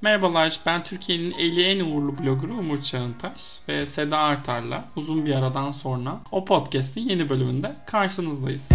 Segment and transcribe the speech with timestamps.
[0.00, 5.70] Merhabalar, ben Türkiye'nin 50 en uğurlu bloggeru Umur Çağıntaş ve Seda Artar'la uzun bir aradan
[5.70, 8.68] sonra o podcast'in yeni bölümünde karşınızdayız.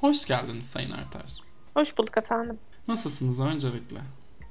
[0.00, 1.24] Hoş geldiniz Sayın Artar.
[1.74, 2.58] Hoş bulduk efendim.
[2.88, 3.96] Nasılsınız öncelikle?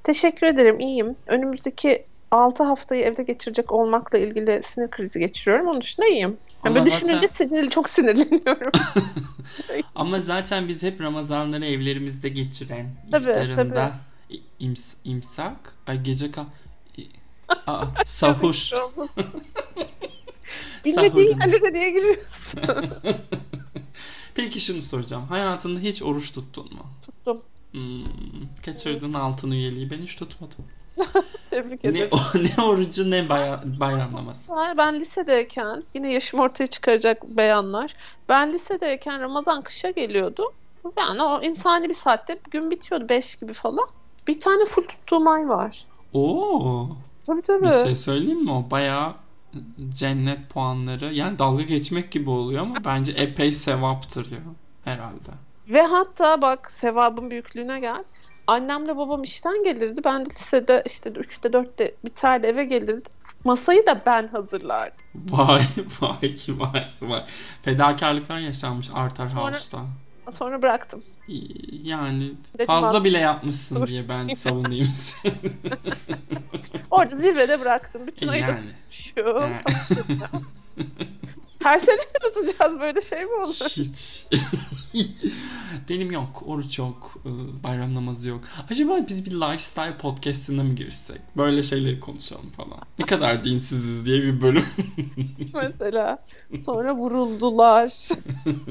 [0.04, 1.16] Teşekkür ederim, iyiyim.
[1.26, 5.68] Önümüzdeki 6 haftayı evde geçirecek olmakla ilgili sinir krizi geçiriyorum.
[5.68, 6.36] Onun dışında iyiyim.
[6.64, 7.00] Yani böyle zaten...
[7.00, 8.72] düşününce sinirli, çok sinirleniyorum.
[9.94, 13.92] Ama zaten biz hep Ramazanları evlerimizde geçiren, tabii, iftarında
[14.28, 14.40] tabii.
[14.58, 16.44] ims, imsak, ay gece kal...
[17.66, 18.70] Aa, sahur.
[20.84, 22.32] Bilmediğin yerlere niye giriyorsun?
[24.34, 25.26] Peki şunu soracağım.
[25.26, 26.86] Hayatında hiç oruç tuttun mu?
[27.06, 27.42] Tuttum.
[27.72, 28.04] Hmm,
[28.64, 29.90] kaçırdın altın üyeliği.
[29.90, 30.64] Ben hiç tutmadım.
[31.50, 32.10] Tebrik ederim.
[32.34, 34.54] Ne, ne orucu ne baya, bayramlaması.
[34.54, 37.94] Hayır, ben lisedeyken yine yaşım ortaya çıkaracak beyanlar.
[38.28, 40.52] Ben lisedeyken Ramazan kışa geliyordu.
[40.98, 43.88] Yani o insani bir saatte gün bitiyordu 5 gibi falan.
[44.28, 45.86] Bir tane full tuttuğum ay var.
[46.12, 46.88] Oo.
[47.26, 47.64] Tabii tabii.
[47.64, 48.52] Bir şey söyleyeyim mi?
[48.52, 49.14] O bayağı
[49.88, 54.38] cennet puanları yani dalga geçmek gibi oluyor ama bence epey sevaptır ya
[54.84, 55.30] herhalde.
[55.68, 58.04] Ve hatta bak sevabın büyüklüğüne gel.
[58.46, 60.00] Annemle babam işten gelirdi.
[60.04, 63.08] Ben de lisede işte 3'te 4'te biterdi eve gelirdi.
[63.44, 64.96] Masayı da ben hazırlardım.
[65.14, 65.62] Vay
[66.00, 67.24] vay vay vay.
[67.62, 69.78] Fedakarlıklar yaşanmış Artar Sonra, House'da.
[70.32, 71.02] Sonra bıraktım.
[71.82, 75.34] Yani Dedim fazla bile yapmışsın diye ben savunayım seni.
[76.90, 78.06] Orada zirvede bıraktım.
[78.06, 78.58] Bütün ayı yani.
[78.90, 79.42] şu.
[81.62, 83.54] Her sene mi tutacağız böyle şey mi olur?
[83.54, 84.26] Hiç.
[85.88, 86.42] Benim yok.
[86.46, 87.14] Oruç yok.
[87.26, 87.30] E,
[87.64, 88.40] bayram namazı yok.
[88.70, 91.20] Acaba biz bir lifestyle podcast'ine mi girsek?
[91.36, 92.80] Böyle şeyleri konuşalım falan.
[92.98, 94.66] Ne kadar dinsiziz diye bir bölüm.
[95.54, 96.24] Mesela.
[96.64, 98.08] Sonra vuruldular.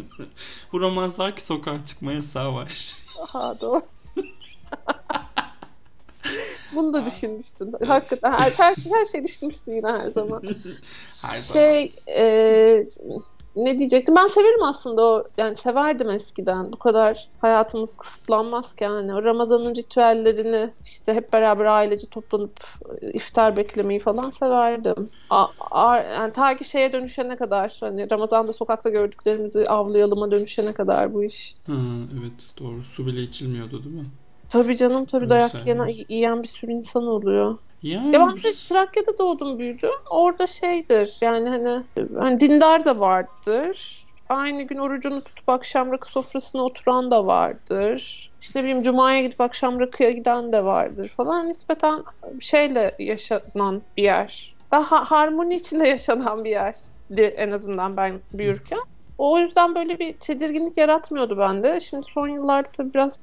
[0.73, 2.96] Vuramazlar ki sokağa çıkma yasağı var.
[3.19, 3.81] Aha doğru.
[6.72, 7.74] Bunu da düşünmüşsün.
[7.88, 10.42] Hakikaten her, her, her şey düşünmüşsün yine her zaman.
[11.24, 11.90] her şey zaman.
[12.08, 12.86] E,
[13.56, 14.16] ne diyecektim?
[14.16, 16.72] Ben severim aslında o yani severdim eskiden.
[16.72, 22.60] Bu kadar hayatımız kısıtlanmazken yani o Ramazan'ın ritüellerini işte hep beraber ailece toplanıp
[23.02, 25.10] iftar beklemeyi falan severdim.
[25.30, 31.14] A, a, yani ta ki şeye dönüşene kadar hani Ramazan'da sokakta gördüklerimizi avlayalıma dönüşene kadar
[31.14, 31.56] bu iş.
[31.66, 31.74] Hı,
[32.22, 32.84] evet doğru.
[32.84, 34.06] Su bile içilmiyordu değil mi?
[34.51, 37.57] Tabii canım tabii dayak yiyen, yiyen bir sürü insan oluyor.
[37.84, 39.89] Yani ya ben de Trakya'da doğdum büyüdüm.
[40.09, 41.84] Orada şeydir yani hani,
[42.19, 44.07] hani dindar da vardır.
[44.29, 48.31] Aynı gün orucunu tutup akşam rakı sofrasına oturan da vardır.
[48.41, 51.47] İşte ne bileyim Cuma'ya gidip akşam rakıya giden de vardır falan.
[51.47, 52.03] Nispeten
[52.41, 54.57] şeyle yaşanan bir yer.
[54.72, 58.79] Daha harmoni içinde yaşanan bir yerdi en azından ben büyürken.
[59.22, 61.80] O yüzden böyle bir tedirginlik yaratmıyordu bende.
[61.90, 63.14] Şimdi son yıllarda tabii biraz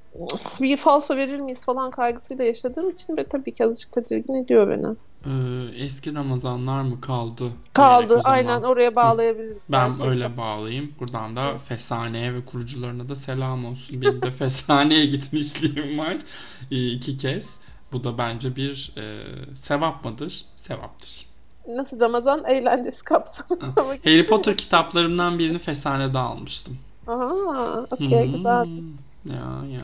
[0.60, 4.86] bir falso verir miyiz falan kaygısıyla yaşadığım için ve tabii ki azıcık tedirgin ediyor beni.
[5.24, 7.44] Ee, eski Ramazanlar mı kaldı?
[7.72, 9.58] Kaldı aynen oraya bağlayabiliriz.
[9.68, 10.10] Ben gerçekten.
[10.10, 10.92] öyle bağlayayım.
[11.00, 14.02] Buradan da Fesane'ye ve kurucularına da selam olsun.
[14.02, 16.16] Benim de Fesane'ye gitmişliğim var
[16.70, 17.60] ee, iki kez.
[17.92, 20.44] Bu da bence bir e, sevap mıdır?
[20.56, 21.37] Sevaptır
[21.76, 23.66] nasıl Ramazan eğlencesi kapsamında
[24.04, 26.76] Harry Potter kitaplarımdan birini Fesane'de almıştım.
[27.06, 28.32] Aha, okey hmm.
[28.32, 28.66] güzel.
[29.24, 29.82] Ya ya.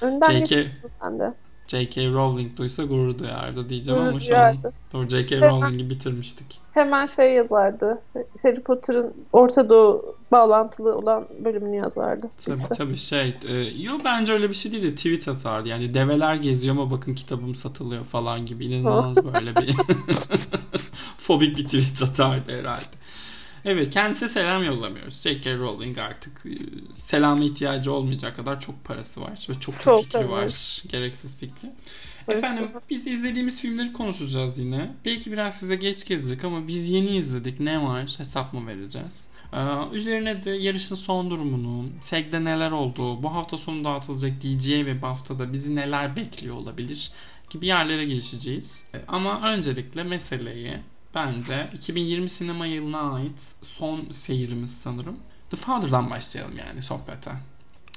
[0.00, 0.66] Önden J.K.
[1.66, 2.10] J.K.
[2.10, 4.56] Rowling duysa gurur duyardı diyeceğim gurur ama şu an
[4.92, 5.40] doğru J.K.
[5.40, 6.60] Rowling'i bitirmiştik.
[6.72, 8.02] Hemen şey yazardı.
[8.42, 12.30] Harry Potter'ın Orta Doğu bağlantılı olan bölümünü yazardı.
[12.46, 12.74] Tabii işte.
[12.74, 13.34] tabii şey.
[13.48, 15.68] E, yo bence öyle bir şey değil de tweet atardı.
[15.68, 18.64] Yani develer geziyor ama bakın kitabım satılıyor falan gibi.
[18.64, 19.74] inanılmaz böyle bir
[21.24, 22.86] fobik bir tweet atardı herhalde.
[23.64, 25.22] Evet kendisine selam yollamıyoruz.
[25.22, 25.56] J.K.
[25.56, 26.52] Rowling artık e,
[26.94, 30.82] selama ihtiyacı olmayacak kadar çok parası var ve çok da çok fikri var.
[30.88, 31.72] Gereksiz fikri.
[32.28, 34.94] Efendim biz izlediğimiz filmleri konuşacağız yine.
[35.04, 37.60] Belki biraz size geç gelecek ama biz yeni izledik.
[37.60, 38.14] Ne var?
[38.18, 39.28] Hesap mı vereceğiz?
[39.52, 39.58] Ee,
[39.92, 45.52] üzerine de yarışın son durumunu, SEG'de neler oldu, bu hafta sonu dağıtılacak DJ ve BAFTA'da
[45.52, 47.12] bizi neler bekliyor olabilir
[47.50, 48.86] gibi yerlere geçeceğiz.
[49.08, 50.78] Ama öncelikle meseleyi
[51.14, 55.16] bence 2020 sinema yılına ait son seyirimiz sanırım.
[55.50, 57.30] The Father'dan başlayalım yani sohbete.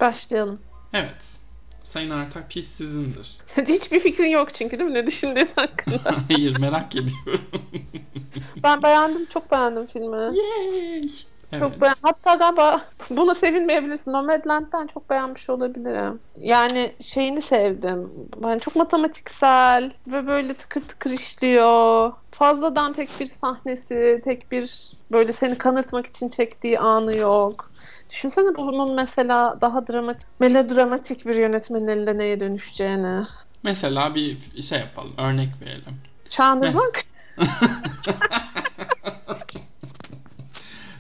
[0.02, 0.60] Başlayalım.
[0.94, 1.40] Evet.
[1.84, 3.38] Sayın Artak pis sizindir.
[3.68, 5.98] Hiçbir fikrin yok çünkü değil mi ne düşündüğün hakkında?
[6.30, 7.46] Hayır merak ediyorum.
[8.64, 10.38] ben beğendim çok beğendim filmi.
[10.38, 11.10] Yay!
[11.52, 11.64] Evet.
[11.64, 14.12] Çok beğen Hatta galiba buna sevinmeyebilirsin.
[14.12, 16.20] Nomadland'den çok beğenmiş olabilirim.
[16.38, 18.12] Yani şeyini sevdim.
[18.44, 22.12] Ben çok matematiksel ve böyle tıkır tıkır işliyor.
[22.40, 27.72] Fazladan tek bir sahnesi, tek bir böyle seni kanırtmak için çektiği anı yok.
[28.10, 33.26] Düşünsene bunun mesela daha dramatik, melodramatik bir yönetmenin elinde neye dönüşeceğini.
[33.64, 36.02] Mesela bir şey yapalım, örnek verelim.
[36.30, 37.06] Çağınırmak.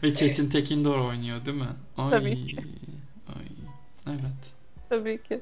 [0.03, 1.67] Ve Çetin Tekindor oynuyor değil mi?
[1.97, 2.57] Ay, Tabii ki.
[3.27, 3.45] Ay,
[4.07, 4.53] evet.
[4.89, 5.39] Tabii ki.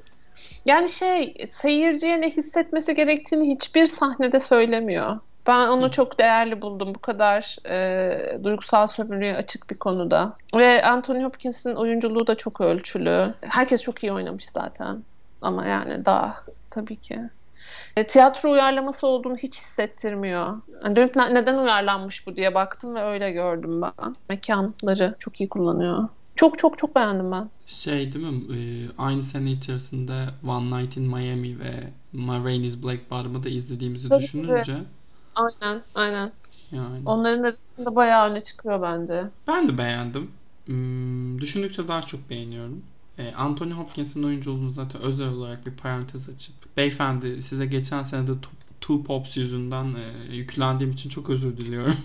[0.66, 5.20] Yani şey seyirciye ne hissetmesi gerektiğini hiçbir sahnede söylemiyor.
[5.48, 10.38] Ben onu çok değerli buldum bu kadar e, duygusal sömürüye açık bir konuda.
[10.56, 13.34] Ve Anthony Hopkins'in oyunculuğu da çok ölçülü.
[13.42, 15.04] Herkes çok iyi oynamış zaten.
[15.42, 17.20] Ama yani daha tabii ki.
[17.98, 20.58] E, tiyatro uyarlaması olduğunu hiç hissettirmiyor.
[20.84, 24.16] Yani dönüp ne- neden uyarlanmış bu diye baktım ve öyle gördüm ben.
[24.30, 26.08] Mekanları çok iyi kullanıyor.
[26.36, 27.50] Çok çok çok beğendim ben.
[27.66, 28.42] Şey değil mi?
[28.56, 28.58] Ee,
[28.98, 30.14] aynı sene içerisinde
[30.48, 31.72] One Night in Miami ve
[32.14, 34.74] Ma Rainey's Black Bottom'ı da izlediğimizi Tabii, düşününce
[35.36, 36.32] Aynen aynen.
[36.72, 39.24] yani Onların arasında bayağı öne çıkıyor bence.
[39.48, 40.32] ben de beğendim.
[40.66, 42.82] Hmm, düşündükçe daha çok beğeniyorum.
[43.18, 48.32] Ee, Anthony Hopkins'in oyunculuğunu zaten özel olarak bir parantez açıp beyefendi size geçen sene de
[48.32, 51.96] Two- Pops yüzünden e, yüklendiğim için çok özür diliyorum.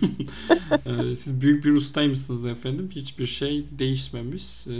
[0.85, 2.89] Ee, siz büyük bir ustaymışsınız efendim.
[2.95, 4.67] Hiçbir şey değişmemiş.
[4.67, 4.71] Ee,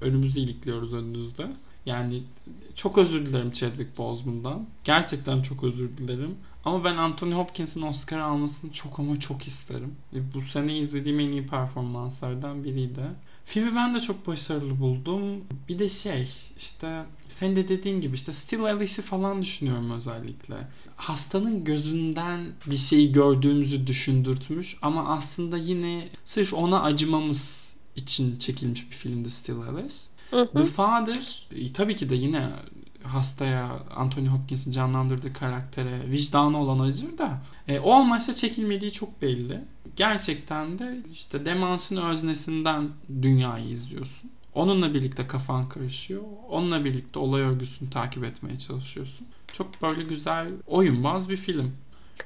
[0.00, 1.46] önümüzü ilikliyoruz önünüzde.
[1.86, 2.22] Yani
[2.74, 4.66] çok özür dilerim Chadwick Boseman'dan.
[4.84, 6.34] Gerçekten çok özür dilerim.
[6.64, 9.94] Ama ben Anthony Hopkins'in Oscar almasını çok ama çok isterim.
[10.12, 13.02] Ve bu sene izlediğim en iyi performanslardan biriydi.
[13.44, 15.22] Filmi ben de çok başarılı buldum.
[15.68, 16.28] Bir de şey
[16.58, 20.68] işte sen de dediğin gibi işte Still Alice'i falan düşünüyorum özellikle.
[20.96, 28.96] Hastanın gözünden bir şeyi gördüğümüzü düşündürtmüş ama aslında yine sırf ona acımamız için çekilmiş bir
[28.96, 29.94] filmdi Still Alice.
[30.30, 30.58] Hı hı.
[30.58, 32.50] The Father e, tabii ki de yine
[33.04, 39.60] hastaya Anthony Hopkins'in canlandırdığı karaktere vicdanı olan acır da e, o amaçla çekilmediği çok belli.
[39.96, 42.88] Gerçekten de işte demansın öznesinden
[43.22, 44.30] dünyayı izliyorsun.
[44.54, 46.22] Onunla birlikte kafan karışıyor.
[46.48, 49.26] Onunla birlikte olay örgüsünü takip etmeye çalışıyorsun.
[49.52, 51.72] Çok böyle güzel oyunbaz bir film.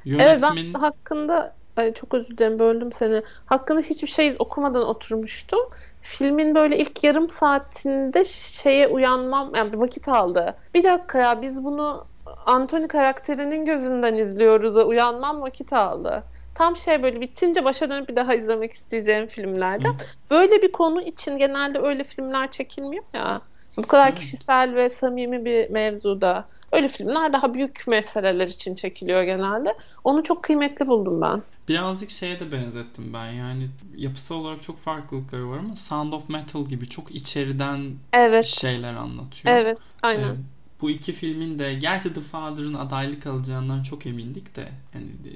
[0.06, 3.22] Evet Yönetmen ben hakkında ay çok özür dilerim böldüm seni.
[3.46, 5.60] Hakkında hiçbir şey okumadan oturmuştum.
[6.08, 10.56] Filmin böyle ilk yarım saatinde şeye uyanmam yani bir vakit aldı.
[10.74, 12.04] Bir dakika ya biz bunu
[12.46, 14.76] Anthony karakterinin gözünden izliyoruz.
[14.76, 16.24] Uyanmam vakit aldı.
[16.54, 19.94] Tam şey böyle bitince başa dönüp bir daha izlemek isteyeceğim filmlerden.
[20.30, 23.40] Böyle bir konu için genelde öyle filmler çekilmiyor ya.
[23.78, 26.44] Bu kadar kişisel ve samimi bir mevzuda.
[26.72, 29.76] Öyle filmler daha büyük meseleler için çekiliyor genelde.
[30.04, 31.42] Onu çok kıymetli buldum ben.
[31.68, 36.64] Birazcık şeye de benzettim ben yani yapısal olarak çok farklılıkları var ama Sound of Metal
[36.64, 37.80] gibi çok içeriden
[38.12, 39.56] Evet, şeyler anlatıyor.
[39.56, 40.28] evet, aynen.
[40.28, 40.36] Ee,
[40.80, 45.32] bu iki filmin de gerçi The Father'ın adaylık alacağından çok emindik de yani e,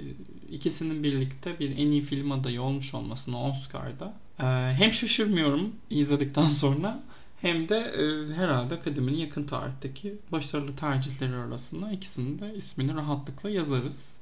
[0.55, 4.45] ikisinin birlikte bir en iyi film adayı olmuş olmasına Oscar'da e,
[4.75, 7.03] hem şaşırmıyorum izledikten sonra
[7.43, 14.19] hem de e, herhalde akademinin yakın tarihteki başarılı tercihleri arasında ikisinin de ismini rahatlıkla yazarız.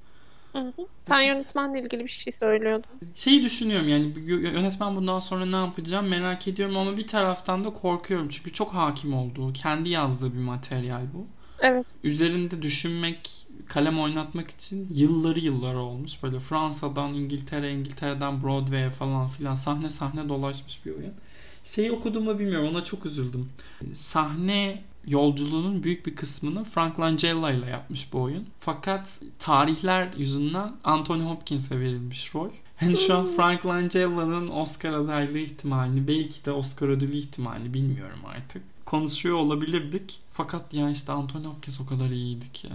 [0.53, 0.87] Hı hı.
[1.09, 2.91] Sen yönetmenle ilgili bir şey söylüyordun.
[3.15, 7.73] Şeyi düşünüyorum yani yö- yönetmen bundan sonra ne yapacağım merak ediyorum ama bir taraftan da
[7.73, 11.27] korkuyorum çünkü çok hakim olduğu, kendi yazdığı bir materyal bu.
[11.61, 11.87] Evet.
[12.05, 16.23] Üzerinde düşünmek, kalem oynatmak için yılları yılları olmuş.
[16.23, 21.15] Böyle Fransa'dan İngiltere, İngiltere'den Broadway'e falan filan sahne sahne dolaşmış bir oyun.
[21.65, 23.49] Şeyi okuduğumu bilmiyorum ona çok üzüldüm.
[23.93, 28.47] Sahne yolculuğunun büyük bir kısmını Frank Langella ile yapmış bu oyun.
[28.59, 32.51] Fakat tarihler yüzünden Anthony Hopkins'e verilmiş rol.
[32.77, 38.63] Hani şu an Frank Langella'nın Oscar adaylığı ihtimalini belki de Oscar ödülü ihtimalini bilmiyorum artık.
[38.87, 40.21] Konuşuyor olabilirdik.
[40.33, 42.71] Fakat ya işte Anthony Hopkins o kadar iyiydik ya.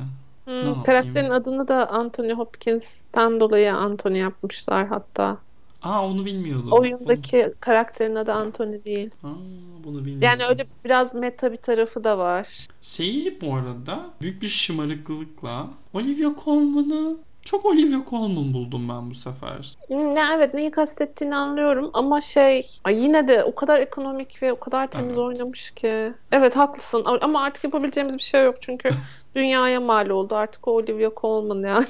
[0.45, 5.37] Hmm, karakterin adını da Anthony Hopkins'ten dolayı Anthony yapmışlar hatta.
[5.85, 6.71] Aa onu bilmiyordum.
[6.71, 9.09] Oyundaki karakterin adı Anthony değil.
[9.23, 10.21] Bunu, aa, bunu bilmiyordum.
[10.39, 12.67] Yani öyle biraz meta bir tarafı da var.
[12.81, 19.73] Şeyi bu arada büyük bir şımarıklıkla Olivia Colman'ı çok Olivia Colman buldum ben bu sefer.
[19.89, 24.59] Ne evet neyi kastettiğini anlıyorum ama şey ay yine de o kadar ekonomik ve o
[24.59, 25.17] kadar temiz Evet.
[25.17, 26.13] oynamış ki.
[26.31, 28.89] Evet haklısın ama artık yapabileceğimiz bir şey yok çünkü
[29.35, 31.87] dünyaya mal oldu artık o Olivia Colman yani.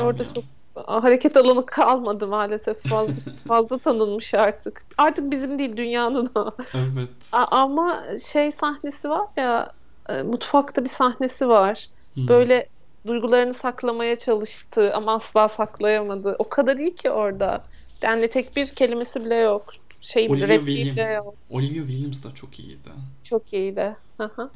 [0.00, 0.28] Orada ya.
[0.34, 0.44] çok
[0.74, 3.14] hareket alanı kalmadı maalesef fazla
[3.48, 4.84] fazla tanınmış artık.
[4.98, 6.56] Artık bizim değil dünyanın o.
[6.74, 7.30] Evet.
[7.32, 9.72] A- ama şey sahnesi var ya
[10.08, 11.86] e, mutfakta bir sahnesi var.
[12.14, 12.28] Hmm.
[12.28, 12.68] Böyle
[13.06, 16.36] duygularını saklamaya çalıştı ama asla saklayamadı.
[16.38, 17.64] O kadar iyi ki orada.
[18.02, 19.64] Yani tek bir kelimesi bile yok.
[20.00, 20.96] şey Olivia Williams.
[20.96, 22.88] de Olivia Williams da çok iyiydi.
[23.32, 23.96] Çok iyiydi.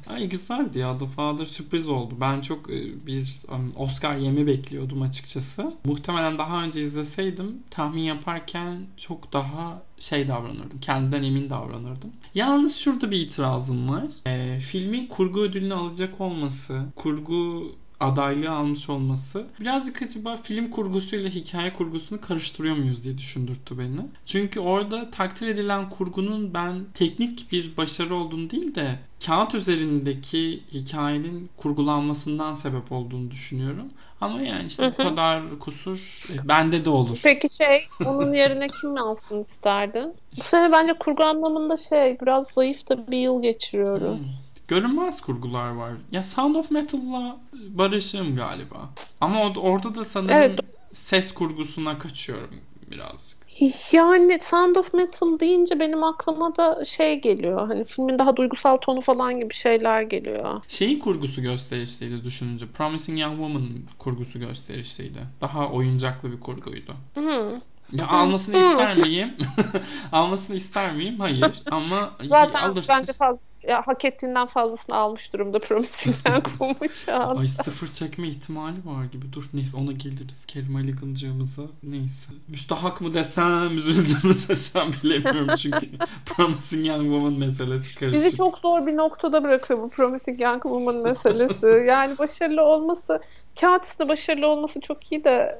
[0.07, 2.13] Ay güzeldi ya The Father sürpriz oldu.
[2.21, 5.73] Ben çok e, bir um, Oscar yemi bekliyordum açıkçası.
[5.85, 10.79] Muhtemelen daha önce izleseydim tahmin yaparken çok daha şey davranırdım.
[10.79, 12.11] Kendimden emin davranırdım.
[12.35, 14.05] Yalnız şurada bir itirazım var.
[14.25, 21.73] E, filmin kurgu ödülünü alacak olması, kurgu adaylığı almış olması birazcık acaba film kurgusuyla hikaye
[21.73, 24.01] kurgusunu karıştırıyor muyuz diye düşündürttü beni.
[24.25, 31.49] Çünkü orada takdir edilen kurgunun ben teknik bir başarı olduğunu değil de kağıt üzerindeki hikayenin
[31.57, 33.87] kurgulanmasından sebep olduğunu düşünüyorum.
[34.21, 37.21] Ama yani işte bu kadar kusur e, bende de olur.
[37.23, 40.13] Peki şey onun yerine kim alsın isterdin?
[40.37, 44.19] Bu sene bence kurgu anlamında şey biraz zayıf da bir yıl geçiriyoruz.
[44.19, 44.46] Hmm.
[44.67, 45.91] Görünmez kurgular var.
[46.11, 48.89] Ya Sound of Metal'la barışığım galiba.
[49.21, 50.59] Ama orada da sanırım Evet.
[50.91, 52.55] ses kurgusuna kaçıyorum
[52.91, 53.47] birazcık.
[53.91, 57.67] Yani Sound of Metal deyince benim aklıma da şey geliyor.
[57.67, 60.61] Hani filmin daha duygusal tonu falan gibi şeyler geliyor.
[60.67, 62.65] Şeyin kurgusu gösterişliydi düşününce.
[62.67, 65.19] Promising Young Woman'ın kurgusu gösterişliydi.
[65.41, 66.93] Daha oyuncaklı bir kurguydu.
[67.15, 67.61] Hı.
[67.91, 68.59] Ya almasını Hı.
[68.59, 69.33] ister miyim?
[70.11, 71.19] almasını ister miyim?
[71.19, 71.61] Hayır.
[71.71, 72.95] Ama Zaten alırsın.
[72.99, 77.39] bence fazla, ya, hak ettiğinden fazlasını almış durumda Promising Young Woman şu.
[77.39, 79.33] Ay sıfır çekme ihtimali var gibi.
[79.33, 80.45] Dur neyse ona geliriz.
[80.45, 81.61] Kerim Aligan'cığımıza.
[81.83, 82.31] Neyse.
[82.47, 85.87] Müstahak mı desem, üzüldüm mü desem bilemiyorum çünkü
[86.25, 88.25] Promising Young Woman meselesi karışık.
[88.25, 91.67] Bizi çok zor bir noktada bırakıyor bu Promising Young Woman meselesi.
[91.87, 93.21] Yani başarılı olması,
[93.59, 95.55] kağıt üstünde başarılı olması çok iyi de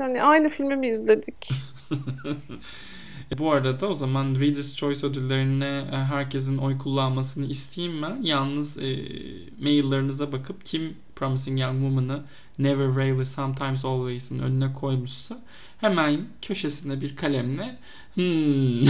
[0.00, 1.48] yani aynı filmi mi izledik?
[3.38, 8.22] Bu arada o zaman Reader's Choice ödüllerine e, herkesin oy kullanmasını isteyeyim ben.
[8.22, 8.96] Yalnız e,
[9.62, 12.22] maillerinize bakıp kim Promising Young Woman'ı
[12.58, 15.38] Never Rarely Sometimes Always'ın önüne koymuşsa
[15.78, 17.78] hemen köşesine bir kalemle
[18.14, 18.84] hmm,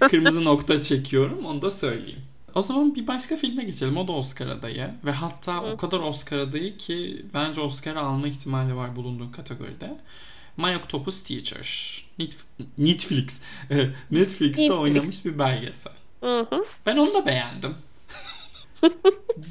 [0.08, 2.20] kırmızı nokta çekiyorum onu da söyleyeyim.
[2.54, 3.96] O zaman bir başka filme geçelim.
[3.96, 4.90] O da Oscar adayı.
[5.04, 9.98] Ve hatta o kadar Oscar adayı ki bence Oscar alma ihtimali var bulunduğu kategoride.
[10.56, 12.04] My Octopus Teacher.
[12.18, 12.36] Net-
[12.78, 13.40] Netflix.
[14.10, 14.70] Netflix'te Netflix.
[14.70, 15.92] oynamış bir belgesel.
[16.20, 16.64] Hı hı.
[16.86, 17.74] Ben onu da beğendim.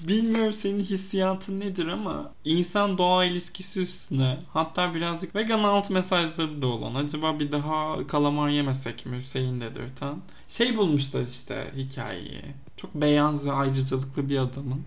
[0.08, 6.68] Bilmiyorum senin hissiyatın nedir ama insan doğa ilişkisi üstüne hatta birazcık vegan alt mesajları da
[6.68, 10.16] olan acaba bir daha kalamar yemesek mi Hüseyin dedirten
[10.48, 12.42] şey bulmuşlar işte hikayeyi.
[12.78, 14.82] Çok beyaz ve ayrıcalıklı bir adamın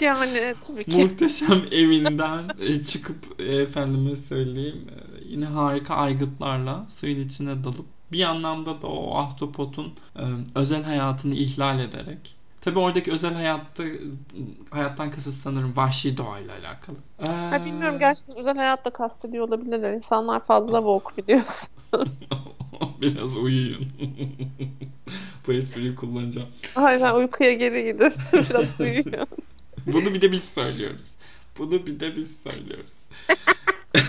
[0.00, 0.96] Yani tabii ki.
[0.96, 8.22] muhteşem evinden e, çıkıp e, efendime söyleyeyim e, yine harika aygıtlarla suyun içine dalıp bir
[8.24, 10.22] anlamda da o ahtapotun e,
[10.54, 13.84] özel hayatını ihlal ederek Tabi oradaki özel hayatta
[14.70, 16.96] hayattan kasıt sanırım vahşi doğayla alakalı.
[17.18, 19.92] Ee, Ha, bilmiyorum gerçekten özel hayatta kastediyor olabilirler.
[19.92, 22.18] İnsanlar fazla woke biliyorsun.
[23.00, 23.86] Biraz uyuyun.
[25.46, 26.48] Bu espriyi kullanacağım.
[26.76, 28.12] Aynen uykuya geri gidin.
[28.32, 29.26] Biraz uyuyun.
[29.86, 31.14] Bunu bir de biz söylüyoruz.
[31.58, 33.04] Bunu bir de biz söylüyoruz.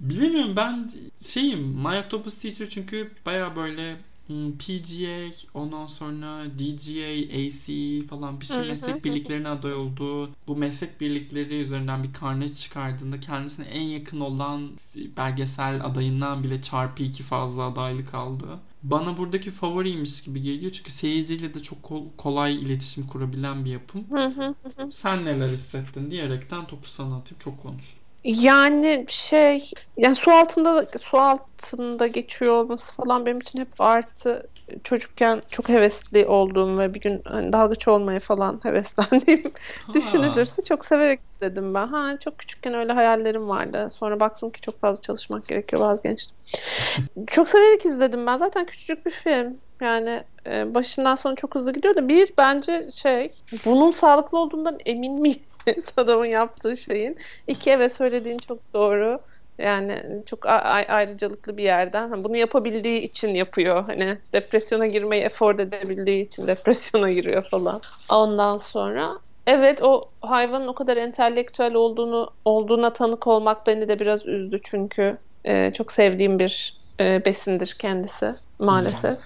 [0.00, 0.90] Bilemiyorum ben
[1.22, 3.96] şeyim My Octopus Teacher çünkü baya böyle
[4.26, 7.66] hmm, PGA ondan sonra DGA, AC
[8.08, 10.30] falan bir sürü meslek birliklerine aday oldu.
[10.46, 14.70] Bu meslek birlikleri üzerinden bir karne çıkardığında kendisine en yakın olan
[15.16, 18.58] belgesel adayından bile çarpı iki fazla adaylık aldı.
[18.82, 24.06] Bana buradaki favoriymiş gibi geliyor çünkü seyirciyle de çok kol- kolay iletişim kurabilen bir yapım.
[24.10, 24.54] Hı hı.
[24.90, 27.38] Sen neler hissettin diyerekten topu sana atayım.
[27.38, 28.02] Çok konuştum.
[28.24, 34.50] Yani şey yani su altında su altında geçiyor olması falan benim için hep artı
[34.84, 39.52] çocukken çok hevesli olduğum ve bir gün hani dalgıç olmaya falan heveslendiğim
[39.94, 41.86] düşünülürse çok severek izledim ben.
[41.86, 43.88] Ha çok küçükken öyle hayallerim vardı.
[43.98, 46.36] Sonra baktım ki çok fazla çalışmak gerekiyor vazgeçtim.
[47.30, 48.38] çok severek izledim ben.
[48.38, 49.60] Zaten küçücük bir film.
[49.80, 53.32] Yani e, başından sona çok hızlı gidiyor da bir bence şey
[53.64, 55.42] bunun sağlıklı olduğundan emin miyim
[55.96, 57.16] adamın yaptığı şeyin.
[57.46, 59.20] İki evet söylediğin çok doğru.
[59.58, 62.24] Yani çok ayrıcalıklı bir yerden.
[62.24, 63.84] Bunu yapabildiği için yapıyor.
[63.86, 67.80] Hani depresyona girmeyi efor edebildiği için depresyona giriyor falan.
[68.08, 74.26] Ondan sonra evet o hayvanın o kadar entelektüel olduğunu olduğuna tanık olmak beni de biraz
[74.26, 79.18] üzdü çünkü e, çok sevdiğim bir e, besindir kendisi maalesef.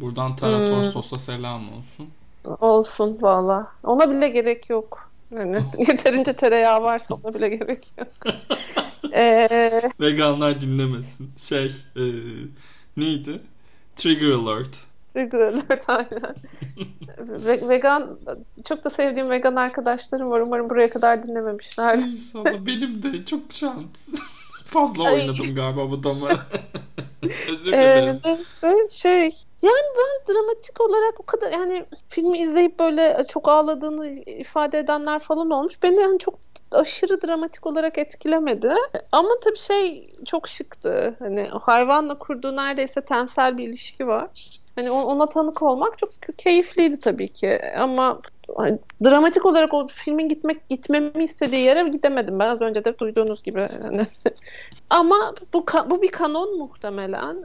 [0.00, 0.82] Buradan Tarator Hmm.
[0.82, 2.08] Sos'a selam olsun.
[2.60, 3.72] Olsun valla.
[3.84, 5.12] Ona bile gerek yok.
[5.30, 8.08] Yani yeterince tereyağı varsa ona bile gerek yok.
[9.14, 11.30] Ee, Veganlar dinlemesin.
[11.36, 11.66] Şey
[11.96, 12.04] e,
[12.96, 13.40] neydi?
[13.96, 14.80] Trigger alert.
[15.14, 16.34] Trigger alert, aynen.
[17.46, 18.18] Ve- vegan
[18.68, 20.40] çok da sevdiğim vegan arkadaşlarım var.
[20.40, 21.98] Umarım buraya kadar dinlememişler.
[21.98, 24.08] İnşallah benim de çok şans.
[24.64, 25.14] Fazla Ay.
[25.14, 26.38] oynadım galiba bu damara.
[27.50, 28.20] Özür dilerim.
[28.64, 34.78] Ee, şey yani ben dramatik olarak o kadar yani filmi izleyip böyle çok ağladığını ifade
[34.78, 35.74] edenler falan olmuş.
[35.82, 36.38] Beni yani çok
[36.74, 38.74] aşırı dramatik olarak etkilemedi.
[39.12, 41.16] Ama tabii şey çok şıktı.
[41.18, 44.30] Hani hayvanla kurduğu neredeyse tensel bir ilişki var.
[44.76, 47.60] Hani ona tanık olmak çok keyifliydi tabii ki.
[47.76, 48.20] Ama
[48.56, 53.42] hani, dramatik olarak o filmin gitmek gitmemi istediği yere gidemedim ben az önce de duyduğunuz
[53.42, 53.68] gibi.
[53.84, 54.06] Yani.
[54.90, 57.44] Ama bu bu bir kanon muhtemelen.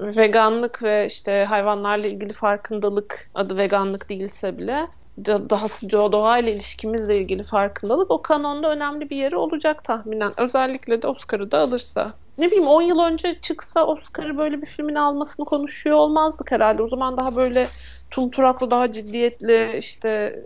[0.00, 4.88] Veganlık ve işte hayvanlarla ilgili farkındalık adı veganlık değilse bile
[5.26, 10.32] dahası doğayla ilişkimizle ilgili farkındalık o kanonda önemli bir yeri olacak tahminen.
[10.36, 12.12] Özellikle de Oscar'ı da alırsa.
[12.38, 16.82] Ne bileyim 10 yıl önce çıksa Oscar'ı böyle bir filmin almasını konuşuyor olmazdık herhalde.
[16.82, 17.68] O zaman daha böyle
[18.10, 20.42] tumturaklı daha ciddiyetli işte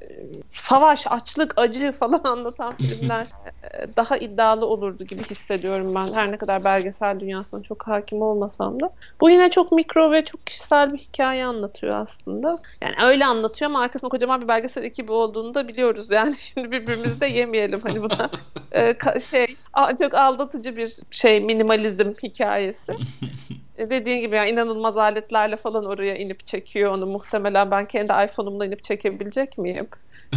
[0.52, 3.26] savaş, açlık, acı falan anlatan filmler
[3.62, 6.12] e, daha iddialı olurdu gibi hissediyorum ben.
[6.12, 8.90] Her ne kadar belgesel dünyasına çok hakim olmasam da.
[9.20, 12.58] Bu yine çok mikro ve çok kişisel bir hikaye anlatıyor aslında.
[12.80, 16.10] Yani öyle anlatıyor ama arkasında kocaman bir belgesel ekibi olduğunu da biliyoruz.
[16.10, 18.30] Yani şimdi birbirimizi de yemeyelim hani bu da
[18.72, 18.96] e,
[19.30, 19.56] şey
[19.98, 22.92] çok aldatıcı bir şey minimalizm hikayesi.
[23.82, 27.06] E, dediğin gibi yani inanılmaz aletlerle falan oraya inip çekiyor onu.
[27.06, 29.88] Muhtemelen ben kendi iPhone'umla inip çekebilecek miyim?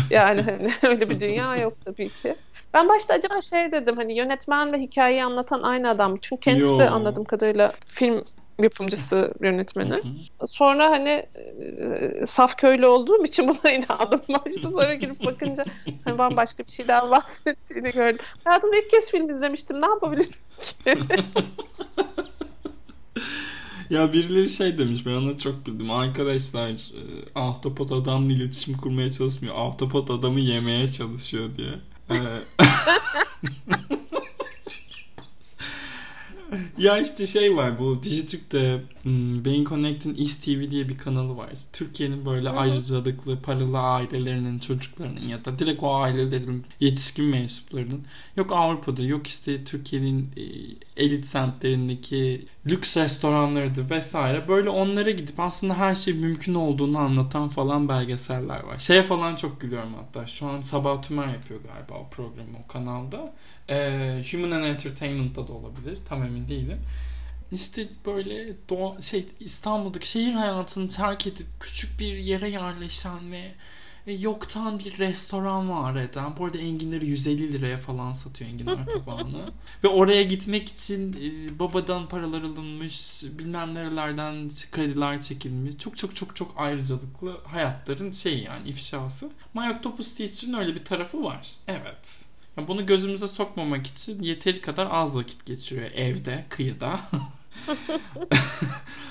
[0.09, 2.35] Yani hani öyle bir dünya yok tabii ki.
[2.73, 6.15] Ben başta acaba şey dedim hani yönetmen ve hikayeyi anlatan aynı adam.
[6.21, 6.79] Çünkü kendisi Yo.
[6.79, 8.23] de anladığım kadarıyla film
[8.59, 10.01] yapımcısı yönetmeni.
[10.47, 14.21] Sonra hani e, saf köylü olduğum için buna inandım.
[14.29, 15.65] Başta sonra girip bakınca
[16.05, 18.25] hani bambaşka bir şeyden bahsettiğini gördüm.
[18.45, 19.81] Hayatımda ilk kez film izlemiştim.
[19.81, 20.95] Ne yapabilirim ki?
[23.89, 25.91] ya birileri şey demiş ben ona çok güldüm.
[25.91, 27.03] Arkadaşlar e,
[27.35, 29.55] ahtapot adamla iletişim kurmaya çalışmıyor.
[29.57, 31.73] Ahtapot adamı yemeye çalışıyor diye.
[32.09, 32.17] E,
[36.77, 41.49] ya işte şey var bu Dijitürk'te hmm, Beyin Connect'in East TV diye bir kanalı var.
[41.73, 42.57] Türkiye'nin böyle Hı-hı.
[42.57, 48.03] ayrıcalıklı paralı ailelerinin çocuklarının ya da direkt o ailelerin yetişkin mensuplarının
[48.35, 50.43] yok Avrupa'da yok işte Türkiye'nin e,
[51.03, 54.47] elit semtlerindeki lüks restoranlarıdır vesaire.
[54.47, 58.79] Böyle onlara gidip aslında her şey mümkün olduğunu anlatan falan belgeseller var.
[58.79, 60.27] Şeye falan çok gülüyorum hatta.
[60.27, 63.33] Şu an Sabah Tümer yapıyor galiba o programı o kanalda.
[63.69, 65.97] Ee, Human and Entertainment'da da olabilir.
[66.09, 66.79] Tam emin değilim.
[67.51, 73.51] İşte böyle doğa, şey İstanbul'daki şehir hayatını terk edip küçük bir yere yerleşen ve
[74.07, 76.37] e, yoktan bir restoran var eden.
[76.37, 79.51] Bu arada enginleri 150 liraya falan satıyor enginar tabağını.
[79.83, 85.77] Ve oraya gitmek için e, babadan paralar alınmış, bilmem nerelerden krediler çekilmiş.
[85.77, 89.31] Çok çok çok çok ayrıcalıklı hayatların şeyi yani ifşası.
[89.53, 91.49] My Octopus Teacher'ın öyle bir tarafı var.
[91.67, 92.25] Evet.
[92.57, 96.99] Yani bunu gözümüze sokmamak için yeteri kadar az vakit geçiriyor evde, kıyıda.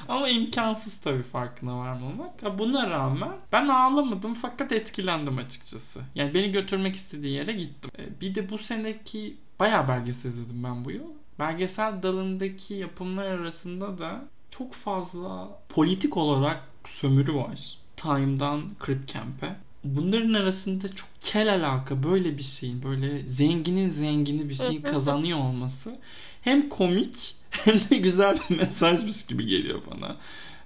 [0.09, 2.59] Ama imkansız tabii farkına varmamak.
[2.59, 6.01] Buna rağmen ben ağlamadım fakat etkilendim açıkçası.
[6.15, 7.91] Yani beni götürmek istediği yere gittim.
[7.99, 11.07] E, bir de bu seneki bayağı belgesel izledim ben bu yıl.
[11.39, 17.79] Belgesel dalındaki yapımlar arasında da çok fazla politik olarak sömürü var.
[17.97, 24.55] Time'dan Crip Camp'e bunların arasında çok kel alaka böyle bir şeyin böyle zenginin zengini bir
[24.55, 25.97] şeyin kazanıyor olması
[26.41, 30.17] hem komik hem de güzel bir mesajmış gibi geliyor bana.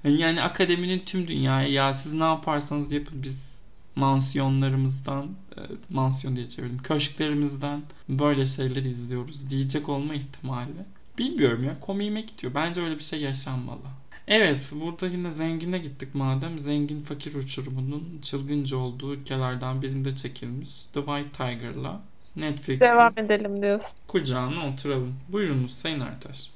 [0.05, 3.59] Yani akademinin tüm dünyaya ya siz ne yaparsanız yapın biz
[3.97, 10.71] mansiyonlarımızdan e, mansiyon diye çevirdim köşklerimizden böyle şeyler izliyoruz diyecek olma ihtimali.
[11.19, 12.55] Bilmiyorum ya komiğime gidiyor.
[12.55, 13.81] Bence öyle bir şey yaşanmalı.
[14.29, 16.59] Evet burada yine zengine gittik madem.
[16.59, 20.87] Zengin fakir uçurumunun çılgınca olduğu ülkelerden birinde çekilmiş.
[20.87, 22.01] The White Tiger'la
[22.37, 23.89] Netflix'in Devam edelim diyorsun.
[24.07, 25.15] kucağına oturalım.
[25.29, 26.51] Buyurunuz Sayın Artaş.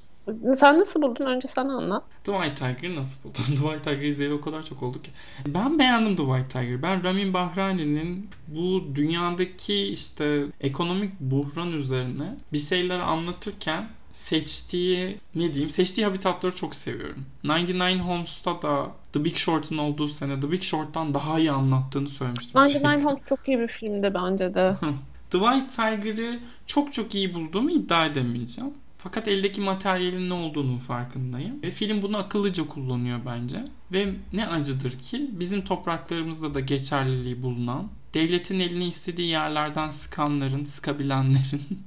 [0.59, 1.25] Sen nasıl buldun?
[1.25, 2.03] Önce sen anlat.
[2.23, 3.43] The White Tiger'ı nasıl buldun?
[3.47, 5.11] The White Tiger izleyeli o kadar çok oldu ki.
[5.47, 6.81] Ben beğendim The White Tiger.
[6.81, 15.69] Ben Ramin Bahrani'nin bu dünyadaki işte ekonomik buhran üzerine bir şeyler anlatırken seçtiği ne diyeyim
[15.69, 17.25] seçtiği habitatları çok seviyorum.
[17.47, 22.61] 99 Homes'ta da The Big Short'un olduğu sene The Big Short'tan daha iyi anlattığını söylemiştim.
[22.61, 24.75] 99 Homes çok iyi bir filmdi bence de.
[25.31, 28.73] The White Tiger'ı çok çok iyi bulduğumu iddia edemeyeceğim.
[28.97, 31.63] Fakat eldeki materyalin ne olduğunu farkındayım.
[31.63, 33.65] Ve film bunu akıllıca kullanıyor bence.
[33.91, 41.63] Ve ne acıdır ki bizim topraklarımızda da geçerliliği bulunan, devletin elini istediği yerlerden sıkanların, sıkabilenlerin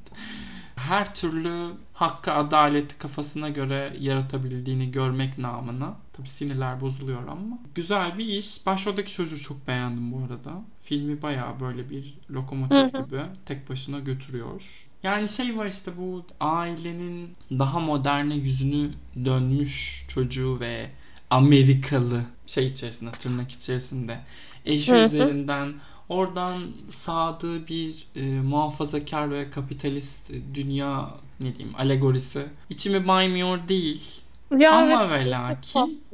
[0.86, 5.94] her türlü hakkı adaleti kafasına göre yaratabildiğini görmek namına.
[6.12, 7.58] Tabi sinirler bozuluyor ama.
[7.74, 8.66] Güzel bir iş.
[8.66, 10.62] Başroldaki çocuğu çok beğendim bu arada.
[10.82, 14.88] Filmi baya böyle bir lokomotif gibi tek başına götürüyor.
[15.02, 18.90] Yani şey var işte bu ailenin daha moderne yüzünü
[19.24, 20.90] dönmüş çocuğu ve
[21.30, 24.20] Amerikalı şey içerisinde tırnak içerisinde
[24.64, 25.74] eşi üzerinden
[26.08, 34.70] oradan sağdığı bir e, muhafazakar ve kapitalist dünya ne diyeyim alegorisi içimi baymıyor değil Ya
[34.70, 36.04] ama evet, ve lakin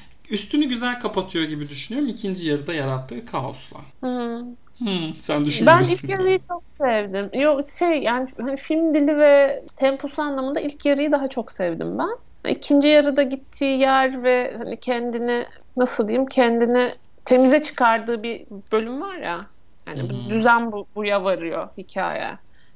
[0.30, 3.78] üstünü güzel kapatıyor gibi düşünüyorum ikinci yarıda yarattığı kaosla.
[4.02, 4.56] Hı.
[4.78, 5.88] Hmm, sen Ben düşünmüyorsun.
[5.88, 7.30] ilk yarıyı çok sevdim.
[7.40, 12.08] Yok şey yani hani film dili ve temposu anlamında ilk yarıyı daha çok sevdim ben.
[12.50, 16.94] İkinci yarıda gittiği yer ve hani kendini nasıl diyeyim kendini
[17.26, 19.50] temize çıkardığı bir bölüm var ya.
[19.88, 22.20] Yani bir düzen bu, buya varıyor hikaye.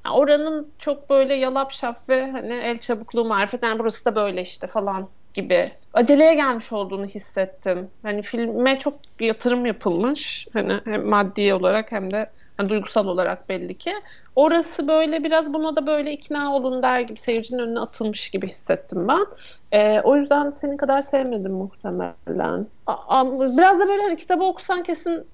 [0.07, 4.43] Yani oranın çok böyle yalap şap ve hani el çabukluğu marifet yani burası da böyle
[4.43, 7.93] işte falan gibi aceleye gelmiş olduğunu hissettim.
[8.03, 10.49] Hani filme çok yatırım yapılmış.
[10.53, 13.95] Hani hem maddi olarak hem de hani duygusal olarak belli ki.
[14.41, 19.09] Orası böyle biraz buna da böyle ikna olun der gibi seyircinin önüne atılmış gibi hissettim
[19.09, 19.27] ben.
[19.73, 22.67] Ee, o yüzden senin kadar sevmedim muhtemelen.
[22.87, 25.27] A- a- biraz da böyle hani kitabı okusan kesin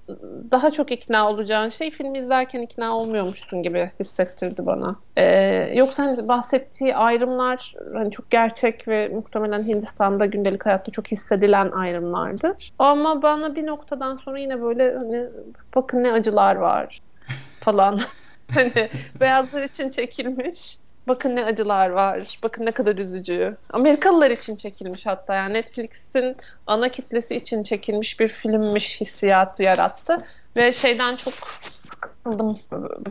[0.51, 4.95] daha çok ikna olacağın şey filmi izlerken ikna olmuyormuşsun gibi hissettirdi bana.
[5.17, 5.25] Ee,
[5.75, 12.69] yoksa hani bahsettiği ayrımlar hani çok gerçek ve muhtemelen Hindistan'da gündelik hayatta çok hissedilen ayrımlardır.
[12.79, 15.27] Ama bana bir noktadan sonra yine böyle hani
[15.75, 16.99] bakın ne acılar var
[17.63, 17.99] falan.
[18.53, 20.77] hani beyazlar için çekilmiş.
[21.07, 22.39] Bakın ne acılar var.
[22.43, 23.57] Bakın ne kadar üzücü.
[23.69, 25.35] Amerikalılar için çekilmiş hatta.
[25.35, 30.23] Yani Netflix'in ana kitlesi için çekilmiş bir filmmiş hissiyatı yarattı.
[30.55, 31.33] Ve şeyden çok
[31.87, 32.59] sıkıldım.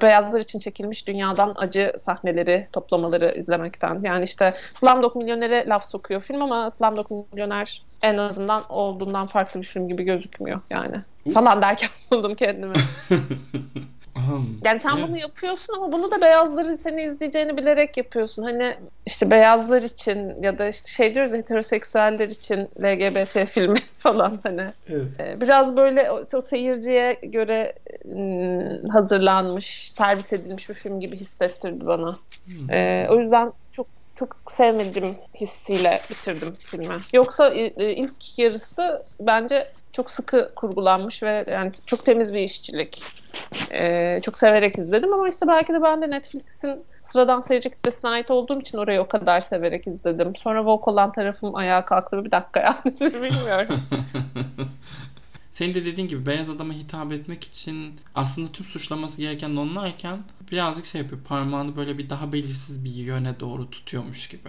[0.02, 4.00] Beyazlar için çekilmiş dünyadan acı sahneleri, toplamaları izlemekten.
[4.02, 9.66] Yani işte Slumdog Milyoner'e laf sokuyor film ama Slumdog Milyoner en azından olduğundan farklı bir
[9.66, 10.96] film gibi gözükmüyor yani.
[11.34, 12.74] Falan derken buldum kendimi.
[14.64, 18.42] Yani sen bunu yapıyorsun ama bunu da beyazları seni izleyeceğini bilerek yapıyorsun.
[18.42, 18.76] Hani
[19.06, 24.66] işte beyazlar için ya da işte şey diyoruz heteroseksüeller için LGBT filmi falan hani.
[24.88, 25.20] Evet.
[25.20, 27.74] Ee, Biraz böyle o, o seyirciye göre
[28.04, 32.18] ım, hazırlanmış, servis edilmiş bir film gibi hissettirdi bana.
[32.44, 32.70] Hmm.
[32.70, 36.94] Ee, o yüzden çok çok sevmedim hissiyle bitirdim filmi.
[37.12, 43.02] Yoksa ilk yarısı bence çok sıkı kurgulanmış ve yani çok temiz bir işçilik.
[43.72, 48.30] Ee, çok severek izledim ama işte belki de ben de Netflix'in sıradan seyirci kitlesine ait
[48.30, 50.36] olduğum için orayı o kadar severek izledim.
[50.36, 52.24] Sonra woke olan tarafım ayağa kalktı.
[52.24, 53.80] Bir dakika yani bilmiyorum.
[55.50, 60.18] Senin de dediğin gibi beyaz adama hitap etmek için aslında tüm suçlaması gereken onlarken
[60.50, 61.20] birazcık şey yapıyor.
[61.22, 64.48] Parmağını böyle bir daha belirsiz bir yöne doğru tutuyormuş gibi.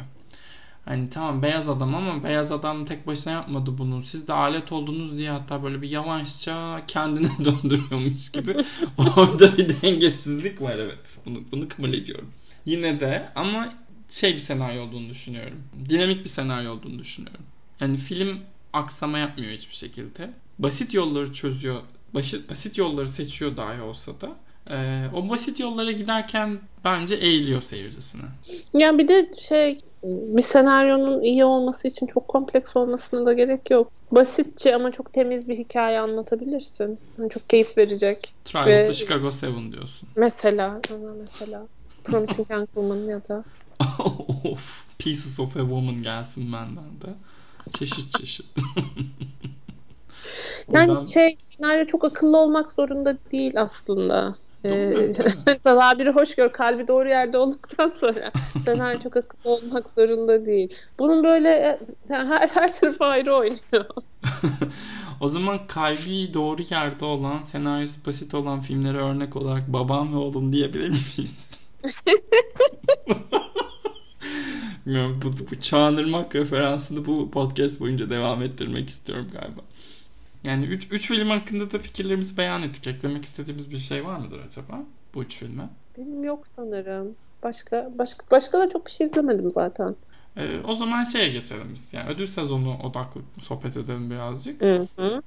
[0.88, 4.02] Hani tamam beyaz adam ama beyaz adam tek başına yapmadı bunu.
[4.02, 8.52] Siz de alet oldunuz diye hatta böyle bir yavaşça kendine döndürüyormuş gibi.
[8.98, 11.20] Orada bir dengesizlik var evet.
[11.26, 12.32] Bunu, bunu kabul ediyorum.
[12.66, 13.74] Yine de ama
[14.10, 15.64] şey bir senaryo olduğunu düşünüyorum.
[15.90, 17.46] Dinamik bir senaryo olduğunu düşünüyorum.
[17.80, 18.40] Yani film
[18.74, 20.30] aksama yapmıyor hiçbir şekilde.
[20.60, 21.82] Basit yolları çözüyor.
[22.14, 24.36] Basit, basit yolları seçiyor dahi olsa da.
[24.70, 28.26] Ee, o basit yollara giderken bence eğiliyor seyircisine.
[28.74, 33.92] Ya bir de şey bir senaryonun iyi olması için çok kompleks olmasına da gerek yok.
[34.12, 37.00] Basitçe ama çok temiz bir hikaye anlatabilirsin.
[37.20, 38.34] Yani çok keyif verecek.
[38.46, 40.10] Trial Ve- Chicago 7 diyorsun.
[40.16, 40.82] Mesela,
[41.20, 41.66] mesela
[42.04, 43.44] Promising Young Woman ya da
[44.52, 47.14] of, Pieces of a Woman gelsin benden de.
[47.74, 48.46] Çeşit çeşit.
[50.72, 54.36] yani Oradan- şey senaryo çok akıllı olmak zorunda değil aslında.
[54.68, 55.14] Ee,
[55.64, 58.32] tabiri hoş gör, kalbi doğru yerde olduktan sonra
[58.66, 60.76] senaryo çok akıllı olmak zorunda değil.
[61.00, 63.86] Bunun böyle e, her her tarafı ayrı oynuyor.
[65.20, 70.54] o zaman kalbi doğru yerde olan, senaryosu basit olan filmlere örnek olarak babam ve oğlum
[70.54, 71.60] diyebilir miyiz?
[74.86, 79.62] Bilmiyorum, bu, bu Çağınırmak referansını bu podcast boyunca devam ettirmek istiyorum galiba.
[80.44, 82.88] Yani 3 üç film hakkında da fikirlerimizi beyan ettik.
[82.88, 84.80] Eklemek istediğimiz bir şey var mıdır acaba
[85.14, 85.70] bu üç filme?
[85.98, 87.16] Benim yok sanırım.
[87.44, 89.96] Başka başka başka da çok bir şey izlemedim zaten.
[90.38, 91.94] Ee, o zaman şeye geçelim biz.
[91.94, 94.62] Yani ödül sezonu odaklı sohbet edelim birazcık.
[94.62, 95.22] Hı hı.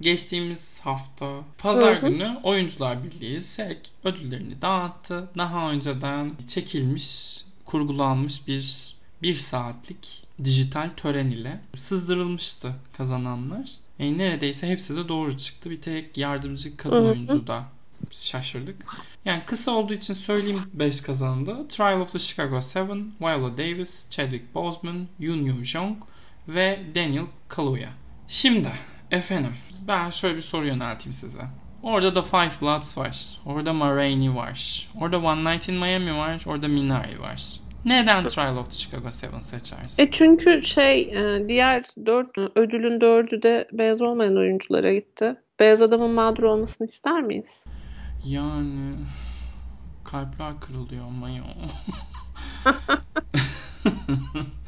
[0.00, 1.26] Geçtiğimiz hafta
[1.58, 2.10] pazar Hı hı.
[2.10, 5.28] günü Oyuncular Birliği SEK ödüllerini dağıttı.
[5.38, 13.70] Daha önceden çekilmiş, kurgulanmış bir bir saatlik dijital tören ile sızdırılmıştı kazananlar.
[13.98, 15.70] E, neredeyse hepsi de doğru çıktı.
[15.70, 17.64] Bir tek yardımcı kadın oyuncu da
[18.10, 18.86] şaşırdık.
[19.24, 21.68] Yani kısa olduğu için söyleyeyim 5 kazandı.
[21.68, 25.96] Trial of the Chicago 7, Viola Davis, Chadwick Boseman, Yoon Yoo Jung
[26.48, 27.90] ve Daniel Kaluuya.
[28.28, 28.72] Şimdi
[29.10, 29.52] efendim
[29.88, 31.42] ben şöyle bir soru yönelteyim size.
[31.82, 33.38] Orada da Five Bloods var.
[33.46, 34.88] Orada Ma Rainey var.
[35.00, 36.42] Orada One Night in Miami var.
[36.46, 37.60] Orada Minari var.
[37.84, 40.02] Neden Trial of the Chicago Seven seçersin?
[40.02, 45.36] E çünkü şey e, diğer dört ödülün dördü de beyaz olmayan oyunculara gitti.
[45.60, 47.66] Beyaz adamın mağdur olmasını ister miyiz?
[48.24, 48.94] Yani
[50.04, 51.44] kalpler kırılıyor ama ya.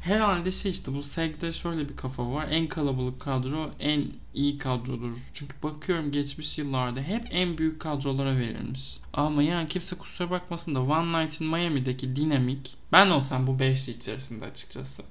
[0.00, 2.46] Herhalde şey işte bu SEG'de şöyle bir kafa var.
[2.50, 5.18] En kalabalık kadro en iyi kadrodur.
[5.34, 8.98] Çünkü bakıyorum geçmiş yıllarda hep en büyük kadrolara verilmiş.
[9.12, 13.92] Ama yani kimse kusura bakmasın da One Night in Miami'deki dinamik ben olsam bu beşli
[13.92, 15.02] içerisinde açıkçası.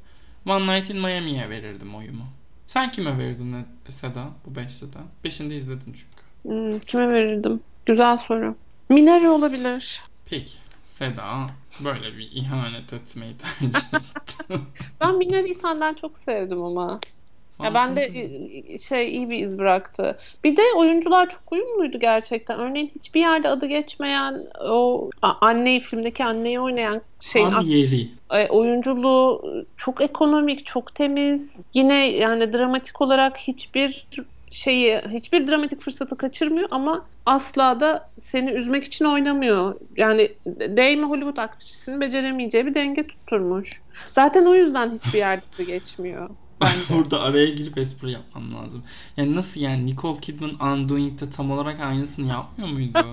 [0.45, 2.23] One Night in Miami'ye verirdim oyumu.
[2.65, 3.56] Sen kime verirdin
[3.89, 5.04] Seda bu beşliden?
[5.23, 6.19] Beşinde izledin çünkü.
[6.43, 7.60] Hmm, kime verirdim?
[7.86, 8.56] Güzel soru.
[8.89, 10.02] Minari olabilir.
[10.25, 10.54] Peki.
[10.84, 11.49] Seda
[11.86, 14.62] böyle bir ihanet etmeyi tercih etti.
[15.02, 17.00] ben Minari'yi senden çok sevdim ama.
[17.63, 18.08] Ya ben de
[18.80, 20.20] şey iyi bir iz bıraktı.
[20.44, 22.60] Bir de oyuncular çok uyumluydu gerçekten.
[22.60, 28.08] Örneğin hiçbir yerde adı geçmeyen o anneyi filmdeki anneyi oynayan şeyin An yeri.
[28.50, 29.44] oyunculuğu
[29.78, 31.52] çok ekonomik, çok temiz.
[31.74, 34.08] Yine yani dramatik olarak hiçbir
[34.49, 39.75] şeyi hiçbir dramatik fırsatı kaçırmıyor ama asla da seni üzmek için oynamıyor.
[39.97, 43.69] Yani Dame Hollywood aktrisinin beceremeyeceği bir denge tutturmuş.
[44.15, 46.29] Zaten o yüzden hiçbir yerde geçmiyor.
[46.89, 48.83] Burada araya girip espri yapmam lazım.
[49.17, 52.99] Yani nasıl yani Nicole Kidman Undoing'de tam olarak aynısını yapmıyor muydu?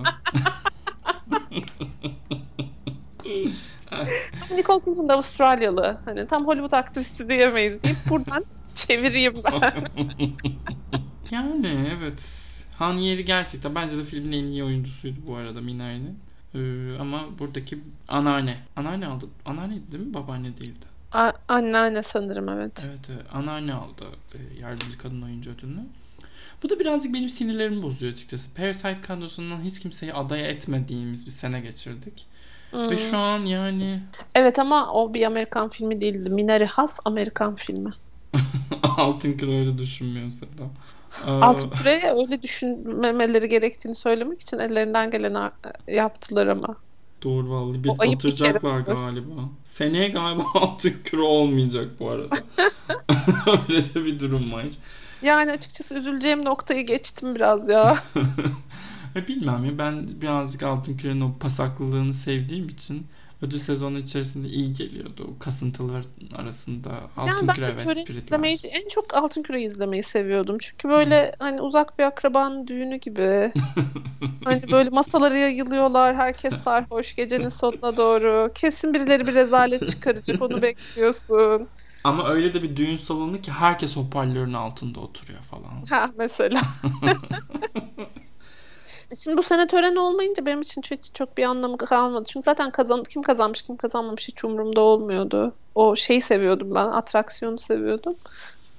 [4.55, 5.97] Nicole Kidman da Avustralyalı.
[6.05, 8.45] Hani tam Hollywood aktrisi diyemeyiz deyip buradan
[8.77, 9.61] çevireyim ben.
[11.31, 12.53] yani evet.
[12.77, 16.19] Han Yeri gerçekten bence de filmin en iyi oyuncusuydu bu arada Minari'nin.
[16.55, 18.57] Ee, ama buradaki anneanne.
[18.75, 19.25] Anneanne aldı.
[19.45, 20.13] Anneanne değil mi?
[20.13, 20.85] Babaanne değildi.
[21.11, 22.71] A- anneanne sanırım evet.
[22.85, 23.25] Evet, evet.
[23.33, 25.81] Anneanne aldı e, yardımcı kadın oyuncu ödülünü.
[26.63, 28.53] Bu da birazcık benim sinirlerimi bozuyor açıkçası.
[28.53, 32.25] Parasite kadrosundan hiç kimseyi adaya etmediğimiz bir sene geçirdik.
[32.71, 32.89] Hmm.
[32.89, 33.99] Ve şu an yani...
[34.35, 36.29] Evet ama o bir Amerikan filmi değildi.
[36.29, 37.91] Minari has Amerikan filmi.
[38.97, 40.63] Altın Küre öyle düşünmüyor Seda.
[41.25, 45.51] Altın Küre'ye öyle düşünmemeleri gerektiğini söylemek için ellerinden geleni
[45.87, 46.75] yaptılar ama.
[47.23, 49.31] Doğru vallahi bir batıracaklar galiba.
[49.63, 52.35] Seneye galiba altın küre olmayacak bu arada.
[53.47, 54.65] Öyle de bir durum var.
[55.21, 58.03] Yani açıkçası üzüleceğim noktayı geçtim biraz ya.
[59.27, 63.07] Bilmem ya ben birazcık altın kürenin o pasaklılığını sevdiğim için
[63.41, 65.35] ödül sezonu içerisinde iyi geliyordu.
[65.39, 66.03] Kasıntılar
[66.35, 70.57] arasında Altın yani Küre ve Spirit izlemeyi, En çok Altın Küre izlemeyi seviyordum.
[70.57, 71.33] Çünkü böyle hmm.
[71.39, 73.51] hani uzak bir akrabanın düğünü gibi.
[74.43, 76.15] hani böyle masalara yayılıyorlar.
[76.15, 78.51] Herkes sarhoş gecenin sonuna doğru.
[78.55, 80.41] Kesin birileri bir rezalet çıkaracak.
[80.41, 81.67] Onu bekliyorsun.
[82.03, 85.85] Ama öyle de bir düğün salonu ki herkes hoparlörün altında oturuyor falan.
[85.89, 86.61] Ha mesela.
[89.15, 92.25] Şimdi bu sene tören olmayınca benim için çok, çok bir anlamı kalmadı.
[92.29, 95.53] Çünkü zaten kazan, kim kazanmış kim kazanmamış hiç umurumda olmuyordu.
[95.75, 96.87] O şeyi seviyordum ben.
[96.87, 98.13] Atraksiyonu seviyordum.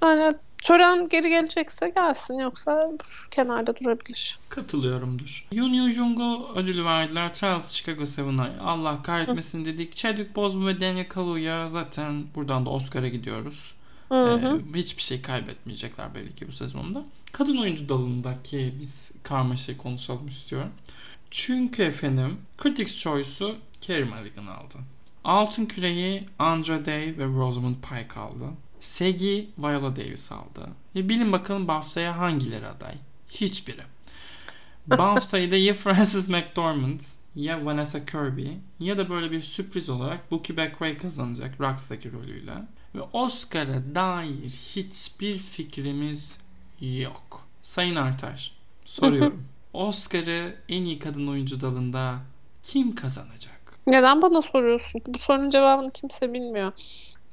[0.01, 2.91] Yani tören geri gelecekse gelsin yoksa
[3.31, 4.39] kenarda durabilir.
[4.49, 5.47] Katılıyorumdur.
[5.51, 7.33] Yoon Yoo Jung'u ödülü verdiler.
[7.33, 9.95] Trial Chicago 7'a Allah kahretmesin dedik.
[9.95, 13.75] Chadwick Boseman ve Daniel Kaluuya zaten buradan da Oscar'a gidiyoruz.
[14.09, 14.61] Hı hı.
[14.75, 17.03] Ee, hiçbir şey kaybetmeyecekler belli ki bu sezonda.
[17.31, 20.71] Kadın oyuncu dalındaki biz karmaşayı konuşalım istiyorum.
[21.31, 24.75] Çünkü efendim Critics Choice'u Carey Mulligan aldı.
[25.23, 28.45] Altın Küreyi Andra Day ve Rosamund Pike aldı.
[28.79, 30.69] Segi Viola Davis aldı.
[30.95, 32.93] Ve bilin bakalım BAFTA'ya hangileri aday?
[33.29, 33.81] Hiçbiri.
[34.87, 36.99] BAFTA'yı da ya Frances McDormand
[37.35, 38.47] ya Vanessa Kirby
[38.79, 42.53] ya da böyle bir sürpriz olarak Bookie Beckray kazanacak Rocks'taki rolüyle.
[42.99, 46.39] Ve Oscar'a dair hiçbir fikrimiz
[46.81, 47.41] yok.
[47.61, 48.51] Sayın Artar,
[48.85, 49.43] soruyorum.
[49.73, 52.15] Oscar'ı en iyi kadın oyuncu dalında
[52.63, 53.79] kim kazanacak?
[53.87, 55.01] Neden bana soruyorsun?
[55.07, 56.71] Bu sorunun cevabını kimse bilmiyor.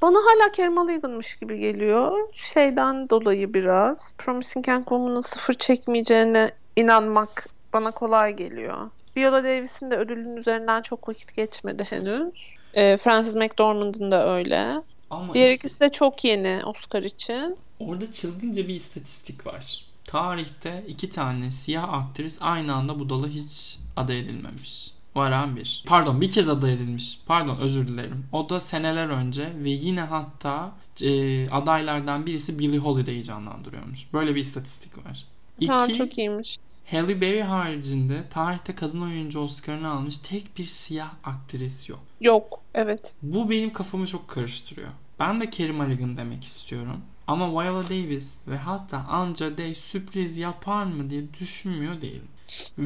[0.02, 2.28] Bana hala Carey Mulligan'mış gibi geliyor.
[2.54, 3.98] Şeyden dolayı biraz.
[4.18, 8.90] Promising Young Woman'ın sıfır çekmeyeceğine inanmak bana kolay geliyor.
[9.16, 12.34] Viola Davis'in de ödülün üzerinden çok vakit geçmedi henüz.
[12.74, 14.82] E, Frances McDormand'ın da öyle.
[15.10, 17.56] Ama Diğer işte, ikisi de çok yeni Oscar için.
[17.78, 19.84] Orada çılgınca bir istatistik var.
[20.04, 24.92] Tarihte iki tane siyah aktris aynı anda bu dala hiç aday edilmemiş.
[25.14, 25.84] Varan bir.
[25.86, 27.18] Pardon bir kez aday edilmiş.
[27.26, 28.26] Pardon özür dilerim.
[28.32, 34.12] O da seneler önce ve yine hatta e, adaylardan birisi Billie Holiday'i canlandırıyormuş.
[34.12, 35.24] Böyle bir istatistik var.
[35.60, 36.58] İki, ha, çok iyiymiş.
[36.90, 42.00] Halle Berry haricinde tarihte kadın oyuncu Oscar'ını almış tek bir siyah aktris yok.
[42.20, 43.14] Yok, evet.
[43.22, 44.88] Bu benim kafamı çok karıştırıyor.
[45.18, 47.00] Ben de Carey Mulligan demek istiyorum.
[47.26, 52.28] Ama Viola Davis ve hatta Andra Day sürpriz yapar mı diye düşünmüyor değilim.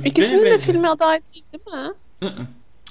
[0.04, 1.94] İkisinin de filmi aday değil değil mi?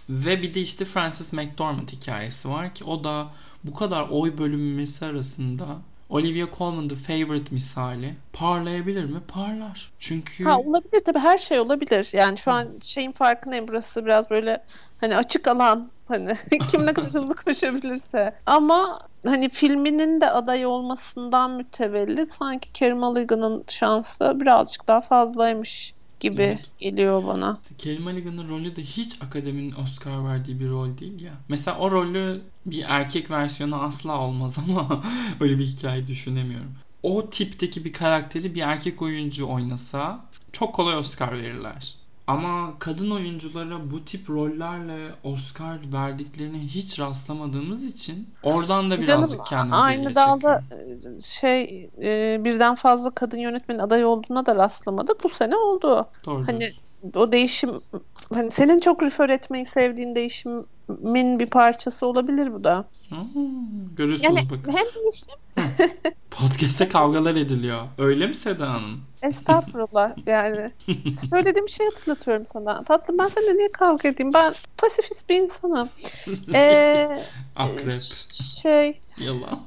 [0.09, 3.31] Ve bir de işte Francis McDormand hikayesi var ki o da
[3.63, 5.65] bu kadar oy bölünmesi arasında
[6.09, 9.19] Olivia Colman The Favorite misali parlayabilir mi?
[9.27, 9.91] Parlar.
[9.99, 12.09] Çünkü Ha olabilir tabii her şey olabilir.
[12.13, 14.63] Yani şu an şeyin farkındayım burası biraz böyle
[15.01, 16.37] hani açık alan hani
[16.71, 18.35] kim ne kadar hızlı koşabilirse.
[18.45, 26.41] Ama hani filminin de aday olmasından mütevellit sanki Carey Mulligan'ın şansı birazcık daha fazlaymış gibi
[26.41, 26.65] evet.
[26.79, 27.59] geliyor bana.
[27.77, 31.33] Kelly Mulligan'ın rolü de hiç akademinin Oscar verdiği bir rol değil ya.
[31.49, 35.03] Mesela o rolü bir erkek versiyonu asla olmaz ama
[35.39, 36.71] öyle bir hikaye düşünemiyorum.
[37.03, 41.98] O tipteki bir karakteri bir erkek oyuncu oynasa çok kolay Oscar verirler.
[42.29, 49.45] Ama kadın oyunculara bu tip rollerle Oscar verdiklerine hiç rastlamadığımız için oradan da birazcık Canım,
[49.45, 51.21] kendimi Aynı dalda çekiyorum.
[51.21, 55.23] şey e, birden fazla kadın yönetmenin aday olduğuna da rastlamadık.
[55.23, 56.07] Bu sene oldu.
[56.25, 56.81] Doğru hani diyorsun.
[57.15, 57.71] o değişim
[58.33, 62.85] hani senin çok refer etmeyi sevdiğin değişimin bir parçası olabilir bu da.
[63.09, 64.73] Hmm, görüyorsunuz yani, bakın.
[64.73, 65.35] Hem değişim.
[66.31, 67.81] Podcast'te kavgalar ediliyor.
[67.97, 69.01] Öyle mi Seda Hanım?
[69.21, 70.71] Estağfurullah yani.
[71.29, 72.83] Söylediğim şey hatırlatıyorum sana.
[72.83, 74.33] Tatlım ben seninle niye kavga edeyim?
[74.33, 75.89] Ben pasifist bir insanım.
[76.53, 77.17] Ee,
[77.55, 77.99] Akrep.
[78.61, 79.01] Şey.
[79.17, 79.59] Yalan.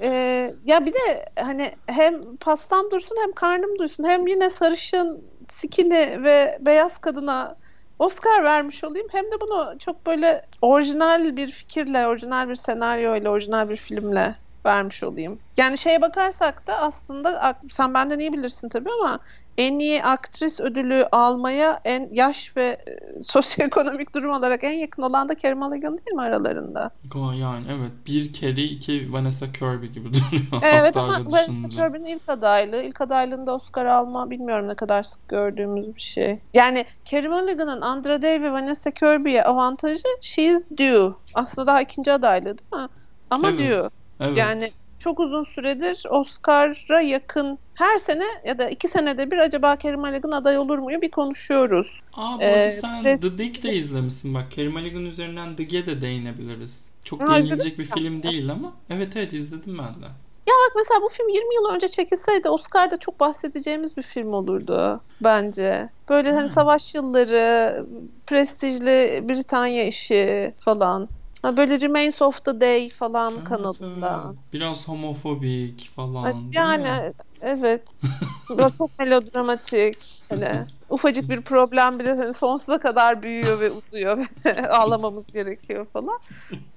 [0.02, 6.22] ee, ya bir de hani hem pastam dursun hem karnım dursun hem yine sarışın, skinny
[6.22, 7.56] ve beyaz kadına
[7.98, 9.06] Oscar vermiş olayım.
[9.12, 14.36] Hem de bunu çok böyle orijinal bir fikirle, orijinal bir senaryo ile, orijinal bir filmle
[14.66, 15.42] vermiş olayım.
[15.56, 19.20] Yani şeye bakarsak da aslında sen benden iyi bilirsin tabii ama
[19.58, 25.28] en iyi aktris ödülü almaya en yaş ve e, sosyoekonomik durum olarak en yakın olan
[25.28, 26.90] da Carey Mulligan değil mi aralarında?
[27.14, 27.92] Yani evet.
[28.06, 30.62] Bir kere iki Vanessa Kirby gibi duruyor.
[30.62, 32.82] Evet ama Vanessa Kirby'nin ilk adaylığı.
[32.82, 36.38] ilk adaylığında Oscar alma bilmiyorum ne kadar sık gördüğümüz bir şey.
[36.54, 41.12] Yani Carey Mulligan'ın Andra Day ve Vanessa Kirby'ye avantajı she's due.
[41.34, 42.88] Aslında daha ikinci adaylığı değil mi?
[43.30, 43.58] Ama evet.
[43.58, 43.88] due.
[44.20, 44.36] Evet.
[44.36, 44.68] Yani
[45.04, 50.30] çok uzun süredir Oscar'a yakın her sene ya da iki senede bir acaba Kerim Mulligan
[50.30, 51.86] aday olur muyu bir konuşuyoruz.
[52.14, 54.50] Aa bu arada ee, sen pres- The Dig de izlemişsin bak.
[54.50, 56.92] Kerim Mulligan üzerinden Dig'e de değinebiliriz.
[57.04, 60.06] Çok ha, değinilecek bir film değil ama evet evet izledim ben de.
[60.46, 65.00] Ya bak mesela bu film 20 yıl önce çekilseydi Oscar'da çok bahsedeceğimiz bir film olurdu
[65.20, 65.88] bence.
[66.08, 67.86] Böyle hani savaş yılları,
[68.26, 71.08] prestijli Britanya işi falan.
[71.44, 74.22] Ha, böyle Remains of the Day falan evet, kanalında.
[74.26, 74.36] Evet.
[74.52, 76.34] Biraz homofobik falan.
[76.52, 77.82] Yani evet.
[78.50, 80.22] Böyle çok melodramatik.
[80.28, 80.48] Hani
[80.90, 84.26] ufacık bir problem bile hani sonsuza kadar büyüyor ve uzuyor
[84.70, 86.18] ağlamamız gerekiyor falan.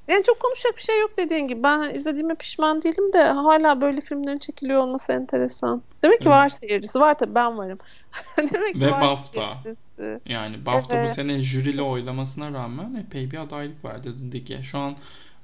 [0.08, 1.64] Yani çok konuşacak bir şey yok dediğin gibi.
[1.64, 5.82] Ben izlediğime pişman değilim de hala böyle filmlerin çekiliyor olması enteresan.
[6.04, 6.38] Demek ki evet.
[6.38, 7.00] var seyircisi.
[7.00, 7.78] Var tabii ben varım.
[8.38, 9.42] Demek ki Ve var BAFTA.
[9.64, 9.87] Seyircisi.
[10.26, 11.10] Yani BAFTA evet.
[11.10, 14.64] bu sene jüriyle oylamasına rağmen epey bir adaylık verdi Dig'e.
[14.64, 14.96] Şu an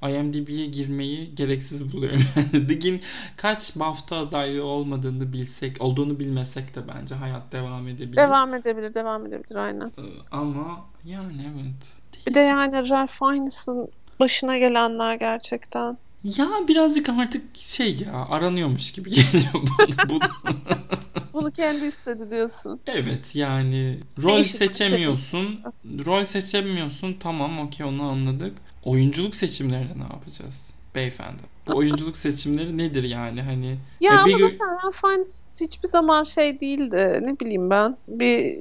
[0.08, 2.22] IMDb'ye girmeyi gereksiz buluyorum.
[2.68, 3.00] Dig'in
[3.36, 8.16] kaç BAFTA adaylığı olmadığını bilsek, olduğunu bilmesek de bence hayat devam edebilir.
[8.16, 9.86] Devam edebilir, devam edebilir aynen.
[9.86, 11.96] Ee, ama yani evet.
[12.26, 13.88] Bir de yani Ralph Fiennes'ın
[14.20, 15.98] başına gelenler gerçekten.
[16.24, 20.08] Ya birazcık artık şey ya aranıyormuş gibi geliyor bana.
[20.08, 20.18] Bu
[21.34, 22.80] Bunu kendi istedi diyorsun.
[22.86, 25.60] Evet yani rol Değişik seçemiyorsun.
[26.06, 28.56] Rol seçemiyorsun tamam okey onu anladık.
[28.84, 31.42] Oyunculuk seçimlerine ne yapacağız beyefendi?
[31.66, 33.76] Bu oyunculuk seçimleri nedir yani hani?
[34.00, 34.42] Ya e, ama bir...
[34.42, 35.26] mesela Ralph
[35.60, 38.58] hiçbir zaman şey değildi ne bileyim ben bir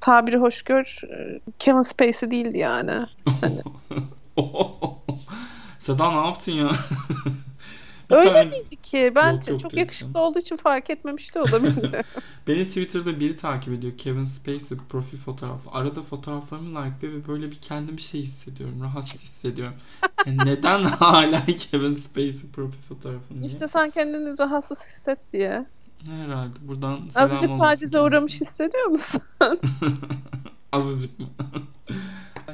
[0.00, 1.00] tabiri hoş gör
[1.58, 2.90] Kevin Spacey değildi yani.
[3.40, 3.62] Hani.
[5.78, 6.70] Seda ne yaptın ya?
[8.10, 8.44] Öyle tane...
[8.44, 9.12] miydi ki?
[9.14, 10.26] Ben yok, yok, çok yakışıklı canım.
[10.26, 12.06] olduğu için fark etmemiş de olabilir.
[12.48, 13.98] Beni Twitter'da biri takip ediyor.
[13.98, 15.70] Kevin Spacey profil fotoğrafı.
[15.70, 18.82] Arada fotoğraflarımı like ve böyle bir kendim şey hissediyorum.
[18.82, 19.74] Rahatsız hissediyorum.
[20.26, 23.46] Yani neden hala Kevin Spacey profil fotoğrafını?
[23.46, 25.66] İşte sen kendini rahatsız hisset diye.
[26.06, 26.68] Herhalde.
[26.68, 29.22] Buradan selam Azıcık tacize uğramış hissediyor musun?
[30.72, 31.26] Azıcık mı?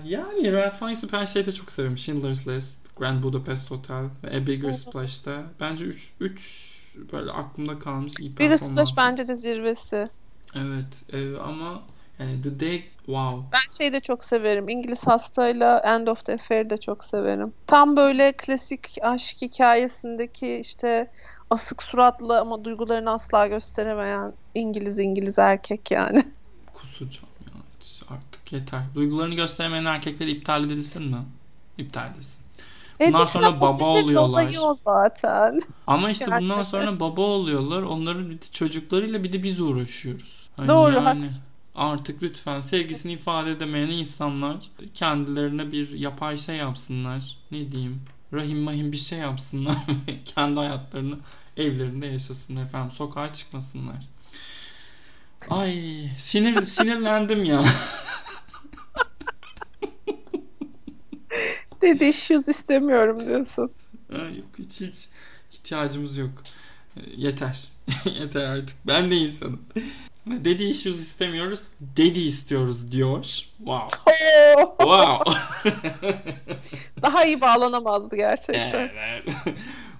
[0.04, 1.98] Yani Ralph Fiennes'i ben şeyde çok seviyorum.
[1.98, 5.42] Schindler's List, Grand Budapest Hotel ve A Bigger Splash'ta.
[5.60, 8.70] Bence 3 3 böyle aklımda kalmış iyi performansı.
[8.70, 10.09] Bigger Splash bence de zirvesi.
[10.57, 11.82] Evet e, ama
[12.18, 13.42] yani The Day wow.
[13.52, 14.68] Ben şeyi de çok severim.
[14.68, 17.52] İngiliz hastayla End of the Affair'i de çok severim.
[17.66, 21.11] Tam böyle klasik aşk hikayesindeki işte
[21.50, 26.24] asık suratlı ama duygularını asla gösteremeyen İngiliz İngiliz erkek yani.
[26.72, 27.61] Kusacağım ya
[28.16, 28.80] artık yeter.
[28.95, 31.16] Duygularını göstermeyen erkekler iptal edilsin mi?
[31.78, 32.45] İptal edilsin.
[33.01, 34.57] Bundan sonra baba oluyorlar.
[34.84, 35.62] zaten.
[35.86, 37.82] Ama işte bundan sonra baba oluyorlar.
[37.82, 40.49] Onların bir de çocuklarıyla bir de biz uğraşıyoruz.
[40.57, 41.30] Hani Doğru, yani
[41.74, 44.57] artık lütfen sevgisini ifade edemeyen insanlar
[44.95, 47.36] kendilerine bir yapay şey yapsınlar.
[47.51, 48.03] Ne diyeyim?
[48.32, 49.76] Rahim mahim bir şey yapsınlar
[50.09, 51.16] ve kendi hayatlarını
[51.57, 52.90] evlerinde yaşasınlar efendim.
[52.90, 54.05] Sokağa çıkmasınlar.
[55.51, 55.74] Ay
[56.16, 57.64] sinir sinirlendim ya.
[61.85, 63.70] Dedi issues istemiyorum diyorsun.
[64.12, 65.09] Yok hiç hiç
[65.53, 66.30] ihtiyacımız yok.
[67.16, 67.68] Yeter.
[68.20, 68.76] Yeter artık.
[68.87, 69.61] Ben de insanım.
[70.26, 71.66] Dedi issues istemiyoruz.
[71.80, 73.24] Dedi istiyoruz diyor.
[73.59, 74.12] Wow.
[74.78, 75.32] Wow.
[77.03, 78.91] Daha iyi bağlanamazdı gerçekten.
[78.99, 79.24] Evet.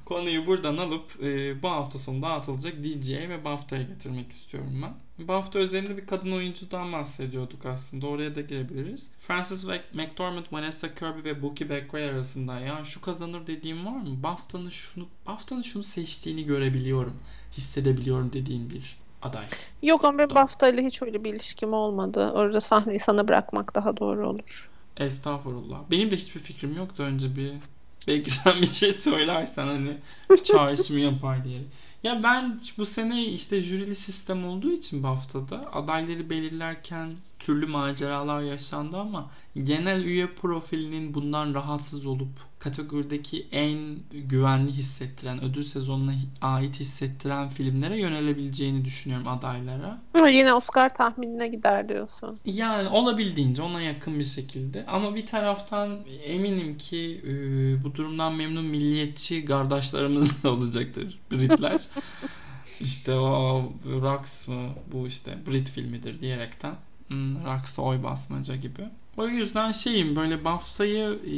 [0.05, 5.29] Konuyu buradan alıp e, bu hafta sonu dağıtılacak DJ'ye ve BAFTA'ya getirmek istiyorum ben.
[5.29, 8.07] BAFTA özelinde bir kadın oyuncudan bahsediyorduk aslında.
[8.07, 9.11] Oraya da girebiliriz.
[9.19, 14.23] Frances McDormand, Vanessa Kirby ve Bookie Beckwith arasında ya şu kazanır dediğim var mı?
[14.23, 17.17] BAFTA'nın şunu BAFTA'nın şunu seçtiğini görebiliyorum.
[17.53, 19.45] Hissedebiliyorum dediğin bir aday.
[19.83, 22.31] Yok ama benim BAFTA ile hiç öyle bir ilişkim olmadı.
[22.35, 24.71] Orada sahneyi sana bırakmak daha doğru olur.
[24.97, 25.79] Estağfurullah.
[25.91, 27.53] Benim de hiçbir fikrim yoktu önce bir
[28.09, 29.97] belki sen bir şey söylersen hani
[30.45, 31.61] çağrışımı yapar diye.
[32.03, 38.97] Ya ben bu sene işte jürili sistem olduğu için BAFTA'da adayları belirlerken türlü maceralar yaşandı
[38.97, 39.31] ama
[39.63, 42.29] genel üye profilinin bundan rahatsız olup
[42.59, 49.99] kategorideki en güvenli hissettiren, ödül sezonuna ait hissettiren filmlere yönelebileceğini düşünüyorum adaylara.
[50.15, 52.39] Ama yine Oscar tahminine gider diyorsun.
[52.45, 54.87] Yani olabildiğince ona yakın bir şekilde.
[54.87, 57.33] Ama bir taraftan eminim ki e,
[57.85, 61.81] bu durumdan memnun milliyetçi kardeşlerimiz de olacaktır Britler.
[62.81, 63.73] işte o
[64.03, 66.75] Rax mı bu işte Brit filmidir diyerekten
[67.09, 68.89] hmm, Rax'a oy basmaca gibi.
[69.17, 71.35] O yüzden şeyim böyle BAFTA'yı e,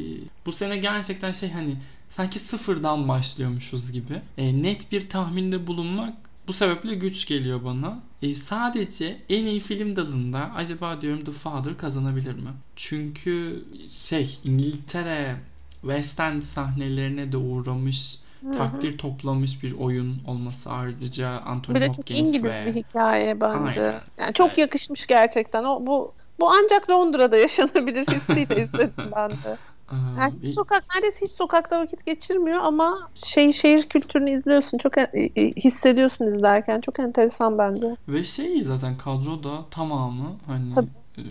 [0.46, 1.76] bu sene gerçekten şey hani
[2.08, 4.22] sanki sıfırdan başlıyormuşuz gibi.
[4.38, 6.14] E, net bir tahminde bulunmak
[6.48, 8.02] bu sebeple güç geliyor bana.
[8.22, 12.50] E, sadece en iyi film dalında acaba diyorum The Father kazanabilir mi?
[12.76, 15.36] Çünkü şey İngiltere
[15.80, 18.18] West End sahnelerine de uğramış
[18.52, 23.40] takdir toplamış bir oyun olması ayrıca Anthony Bir de çok Hopkins İngiliz ve bir hikaye
[23.40, 23.80] bence.
[23.82, 24.00] Aynen.
[24.18, 24.58] Yani çok Evet.
[24.58, 25.64] yakışmış gerçekten.
[25.64, 29.58] O bu bu ancak Londra'da yaşanabilir hissiyle izledim ben de.
[29.88, 34.78] Aa, Yani hiç sokak neredeyse hiç sokakta vakit geçirmiyor ama şey şehir kültürünü izliyorsun.
[34.78, 36.80] Çok en- e, hissediyorsun izlerken.
[36.80, 37.86] Çok enteresan bence.
[38.08, 40.86] Ve şey zaten kadroda tamamı hani Tabii.
[41.18, 41.22] e,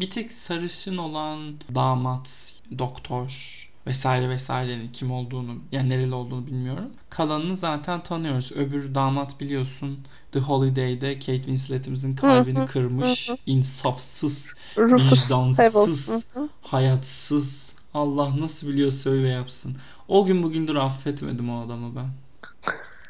[0.00, 1.38] bir tek sarışın olan
[1.74, 6.90] damat, doktor vesaire vesairenin kim olduğunu yani nereli olduğunu bilmiyorum.
[7.10, 8.52] Kalanını zaten tanıyoruz.
[8.52, 9.98] Öbür damat biliyorsun
[10.32, 16.26] The Holiday'de Kate Winslet'imizin kalbini kırmış, insafsız, vicdansız,
[16.62, 17.76] hayatsız.
[17.94, 19.76] Allah nasıl biliyor söyle yapsın.
[20.08, 22.08] O gün bugündür affetmedim o adamı ben.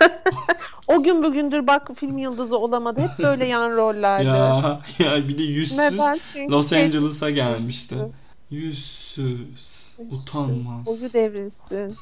[0.88, 3.00] O gün bugündür bak film yıldızı olamadı.
[3.00, 4.24] Hep böyle yan rollerde.
[4.28, 5.98] Ya ya bir de yüzsüz
[6.50, 7.94] Los Angeles'a gelmişti.
[8.50, 9.01] Yüzsüz,
[10.10, 10.86] utanmaz.
[10.86, 11.98] Boyu devrilsin.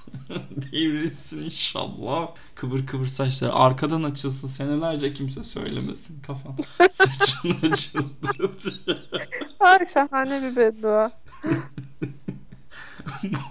[0.72, 2.28] Devrilsin inşallah.
[2.54, 6.56] Kıvır kıvır saçları arkadan açılsın senelerce kimse söylemesin kafam.
[6.90, 8.96] Saçın açıldı diye.
[9.60, 11.12] Ay şahane bir beddua.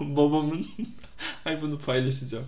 [0.00, 0.66] Babamın
[1.44, 2.46] ay bunu paylaşacağım.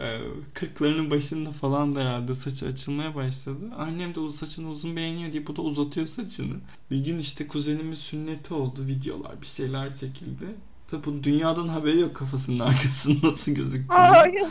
[0.00, 0.18] Ee,
[0.54, 3.58] Kırklarının başında falan da herhalde saçı açılmaya başladı.
[3.78, 6.54] Annem de o saçını uzun beğeniyor diye bu da uzatıyor saçını.
[6.90, 8.86] Bir gün işte kuzenimin sünneti oldu.
[8.86, 10.46] Videolar bir şeyler çekildi.
[10.86, 14.50] Tabi dünyadan haberi yok kafasının arkasında nasıl gözüktüğünü.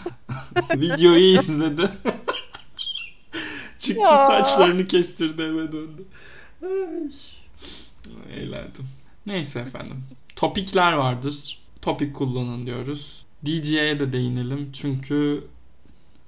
[0.81, 1.81] Videoyu izledi.
[3.79, 4.27] Çıktı Ya.
[4.27, 6.05] saçlarını kestirdi eve döndü.
[6.63, 7.11] Ay.
[8.33, 8.85] Eğlendim.
[9.25, 10.03] Neyse efendim.
[10.35, 11.59] Topikler vardır.
[11.81, 13.24] Topik kullanın diyoruz.
[13.45, 14.69] DJ'ye de değinelim.
[14.73, 15.43] Çünkü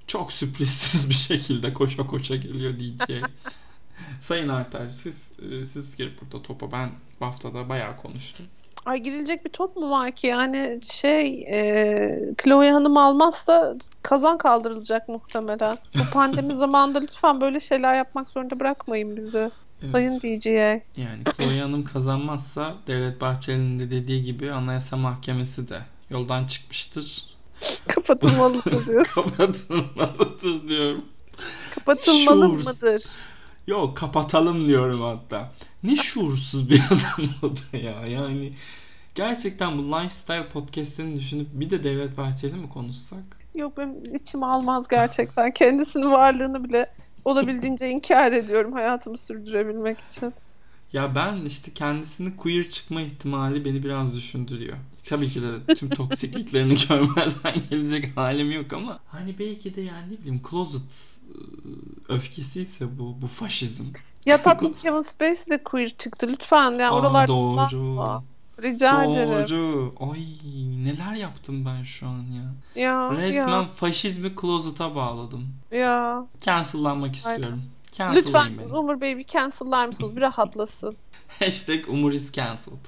[0.06, 3.12] çok sürprizsiz bir şekilde koşa koşa geliyor DJ.
[4.20, 6.90] Sayın Arter siz e, siz girip burada topa ben
[7.20, 8.46] bu haftada bayağı konuştum.
[8.86, 10.26] Ay girilecek bir top mu var ki?
[10.26, 15.78] Yani şey e, Chloe Hanım almazsa kazan kaldırılacak muhtemelen.
[15.94, 19.50] Bu pandemi zamanında lütfen böyle şeyler yapmak zorunda bırakmayın bizi.
[19.82, 19.90] Evet.
[19.92, 20.82] Sayın DJ'ye.
[20.96, 25.78] Yani Chloe Hanım kazanmazsa Devlet Bahçeli'nin de dediği gibi Anayasa Mahkemesi de
[26.10, 27.24] yoldan çıkmıştır.
[27.88, 29.04] Kapatılmalıdır diyor.
[29.06, 31.04] Kapatılmalıdır diyorum.
[31.74, 32.82] Kapatılmalı Şuursuz.
[32.82, 33.02] mıdır?
[33.66, 35.52] Yok kapatalım diyorum hatta.
[35.82, 38.06] Ne şuursuz bir adam o da ya.
[38.06, 38.52] Yani
[39.14, 43.24] gerçekten bu lifestyle podcastlerini düşünüp bir de Devlet Bahçeli mi konuşsak?
[43.54, 45.52] Yok benim içim almaz gerçekten.
[45.52, 46.90] Kendisinin varlığını bile
[47.24, 50.34] olabildiğince inkar ediyorum hayatımı sürdürebilmek için.
[50.92, 54.76] Ya ben işte kendisinin queer çıkma ihtimali beni biraz düşündürüyor.
[55.08, 60.18] Tabii ki de tüm toksikliklerini görmezden gelecek halim yok ama hani belki de yani ne
[60.18, 63.84] bileyim closet ıı, öfkesiyse bu bu faşizm.
[64.26, 68.22] Ya tatlım Kevin Spacey de queer çıktı lütfen yani Aa, oralarda doğru.
[68.62, 69.48] rica ederim.
[69.50, 69.94] Doğru.
[70.12, 70.26] Ay
[70.84, 72.82] neler yaptım ben şu an ya.
[72.82, 75.48] Ya Resmen ya, faşizmi closet'a bağladım.
[75.70, 76.26] ya.
[76.40, 77.62] Cancellanmak istiyorum.
[78.14, 78.76] Lütfen beni.
[78.78, 80.16] Umur Bey bir cancel'lar mısınız?
[80.16, 80.96] Bir rahatlasın.
[81.38, 82.84] Hashtag Umur is cancelled.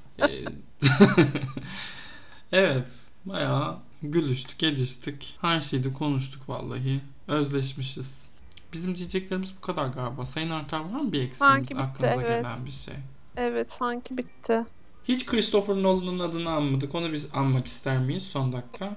[2.52, 3.10] Evet.
[3.24, 5.38] Bayağı gülüştük, ediştik.
[5.40, 7.00] Her şeyde konuştuk vallahi.
[7.28, 8.30] Özleşmişiz.
[8.72, 10.26] Bizim diyeceklerimiz bu kadar galiba.
[10.26, 12.28] Sayın Artar var mı bir eksiğimiz Sanki bitti, aklınıza evet.
[12.28, 12.94] gelen bir şey?
[13.36, 14.64] Evet sanki bitti.
[15.04, 16.94] Hiç Christopher Nolan'ın adını anmadık.
[16.94, 18.96] Onu biz anmak ister miyiz son dakika?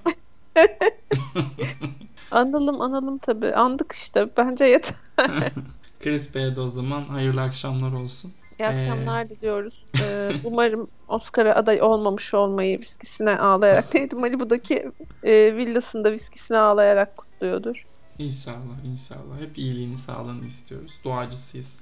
[2.30, 3.54] Analım analım tabii.
[3.54, 4.28] Andık işte.
[4.36, 4.94] Bence yeter.
[6.00, 8.32] Chris Bey'e de o zaman hayırlı akşamlar olsun.
[8.58, 9.84] İyi akşamlar diliyoruz.
[10.00, 14.92] Ee, umarım Oscar'a aday olmamış olmayı viskisine ağlayarak neydi Malibu'daki
[15.22, 17.86] e, villasında viskisine ağlayarak kutluyordur.
[18.18, 19.40] İnşallah inşallah.
[19.40, 20.92] Hep iyiliğini sağlığını istiyoruz.
[21.04, 21.78] Duacısıyız.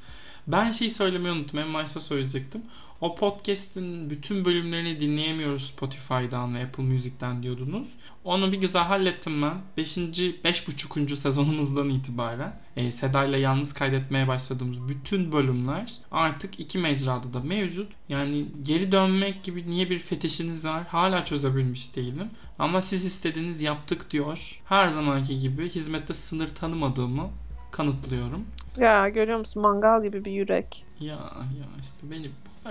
[0.46, 1.58] Ben şey söylemeyi unuttum.
[1.58, 2.62] En başta söyleyecektim.
[3.00, 7.88] O podcast'in bütün bölümlerini dinleyemiyoruz Spotify'dan ve Apple Music'ten diyordunuz.
[8.24, 9.54] Onu bir güzel hallettim ben.
[9.76, 9.96] 5.
[9.96, 11.16] 5.5.
[11.16, 17.92] sezonumuzdan itibaren e, Seda ile yalnız kaydetmeye başladığımız bütün bölümler artık iki mecrada da mevcut.
[18.08, 22.30] Yani geri dönmek gibi niye bir fetişiniz var hala çözebilmiş değilim.
[22.58, 24.60] Ama siz istediğiniz yaptık diyor.
[24.64, 27.30] Her zamanki gibi hizmette sınır tanımadığımı
[27.72, 28.44] kanıtlıyorum.
[28.76, 30.84] Ya görüyor musun mangal gibi bir yürek.
[31.00, 31.14] Ya
[31.58, 32.30] ya işte beni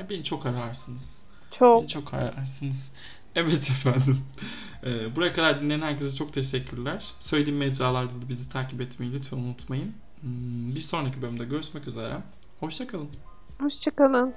[0.10, 1.24] beni çok ararsınız.
[1.60, 2.92] Çok Beni çok ararsınız.
[3.36, 4.20] Evet efendim.
[4.86, 7.14] Ee, buraya kadar dinleyen herkese çok teşekkürler.
[7.20, 9.94] Söylediğim mecralarda da bizi takip etmeyi lütfen unutmayın.
[10.22, 12.18] Hmm, Bir sonraki bölümde görüşmek üzere.
[12.60, 13.10] Hoşçakalın.
[13.60, 14.34] hoşçakalın.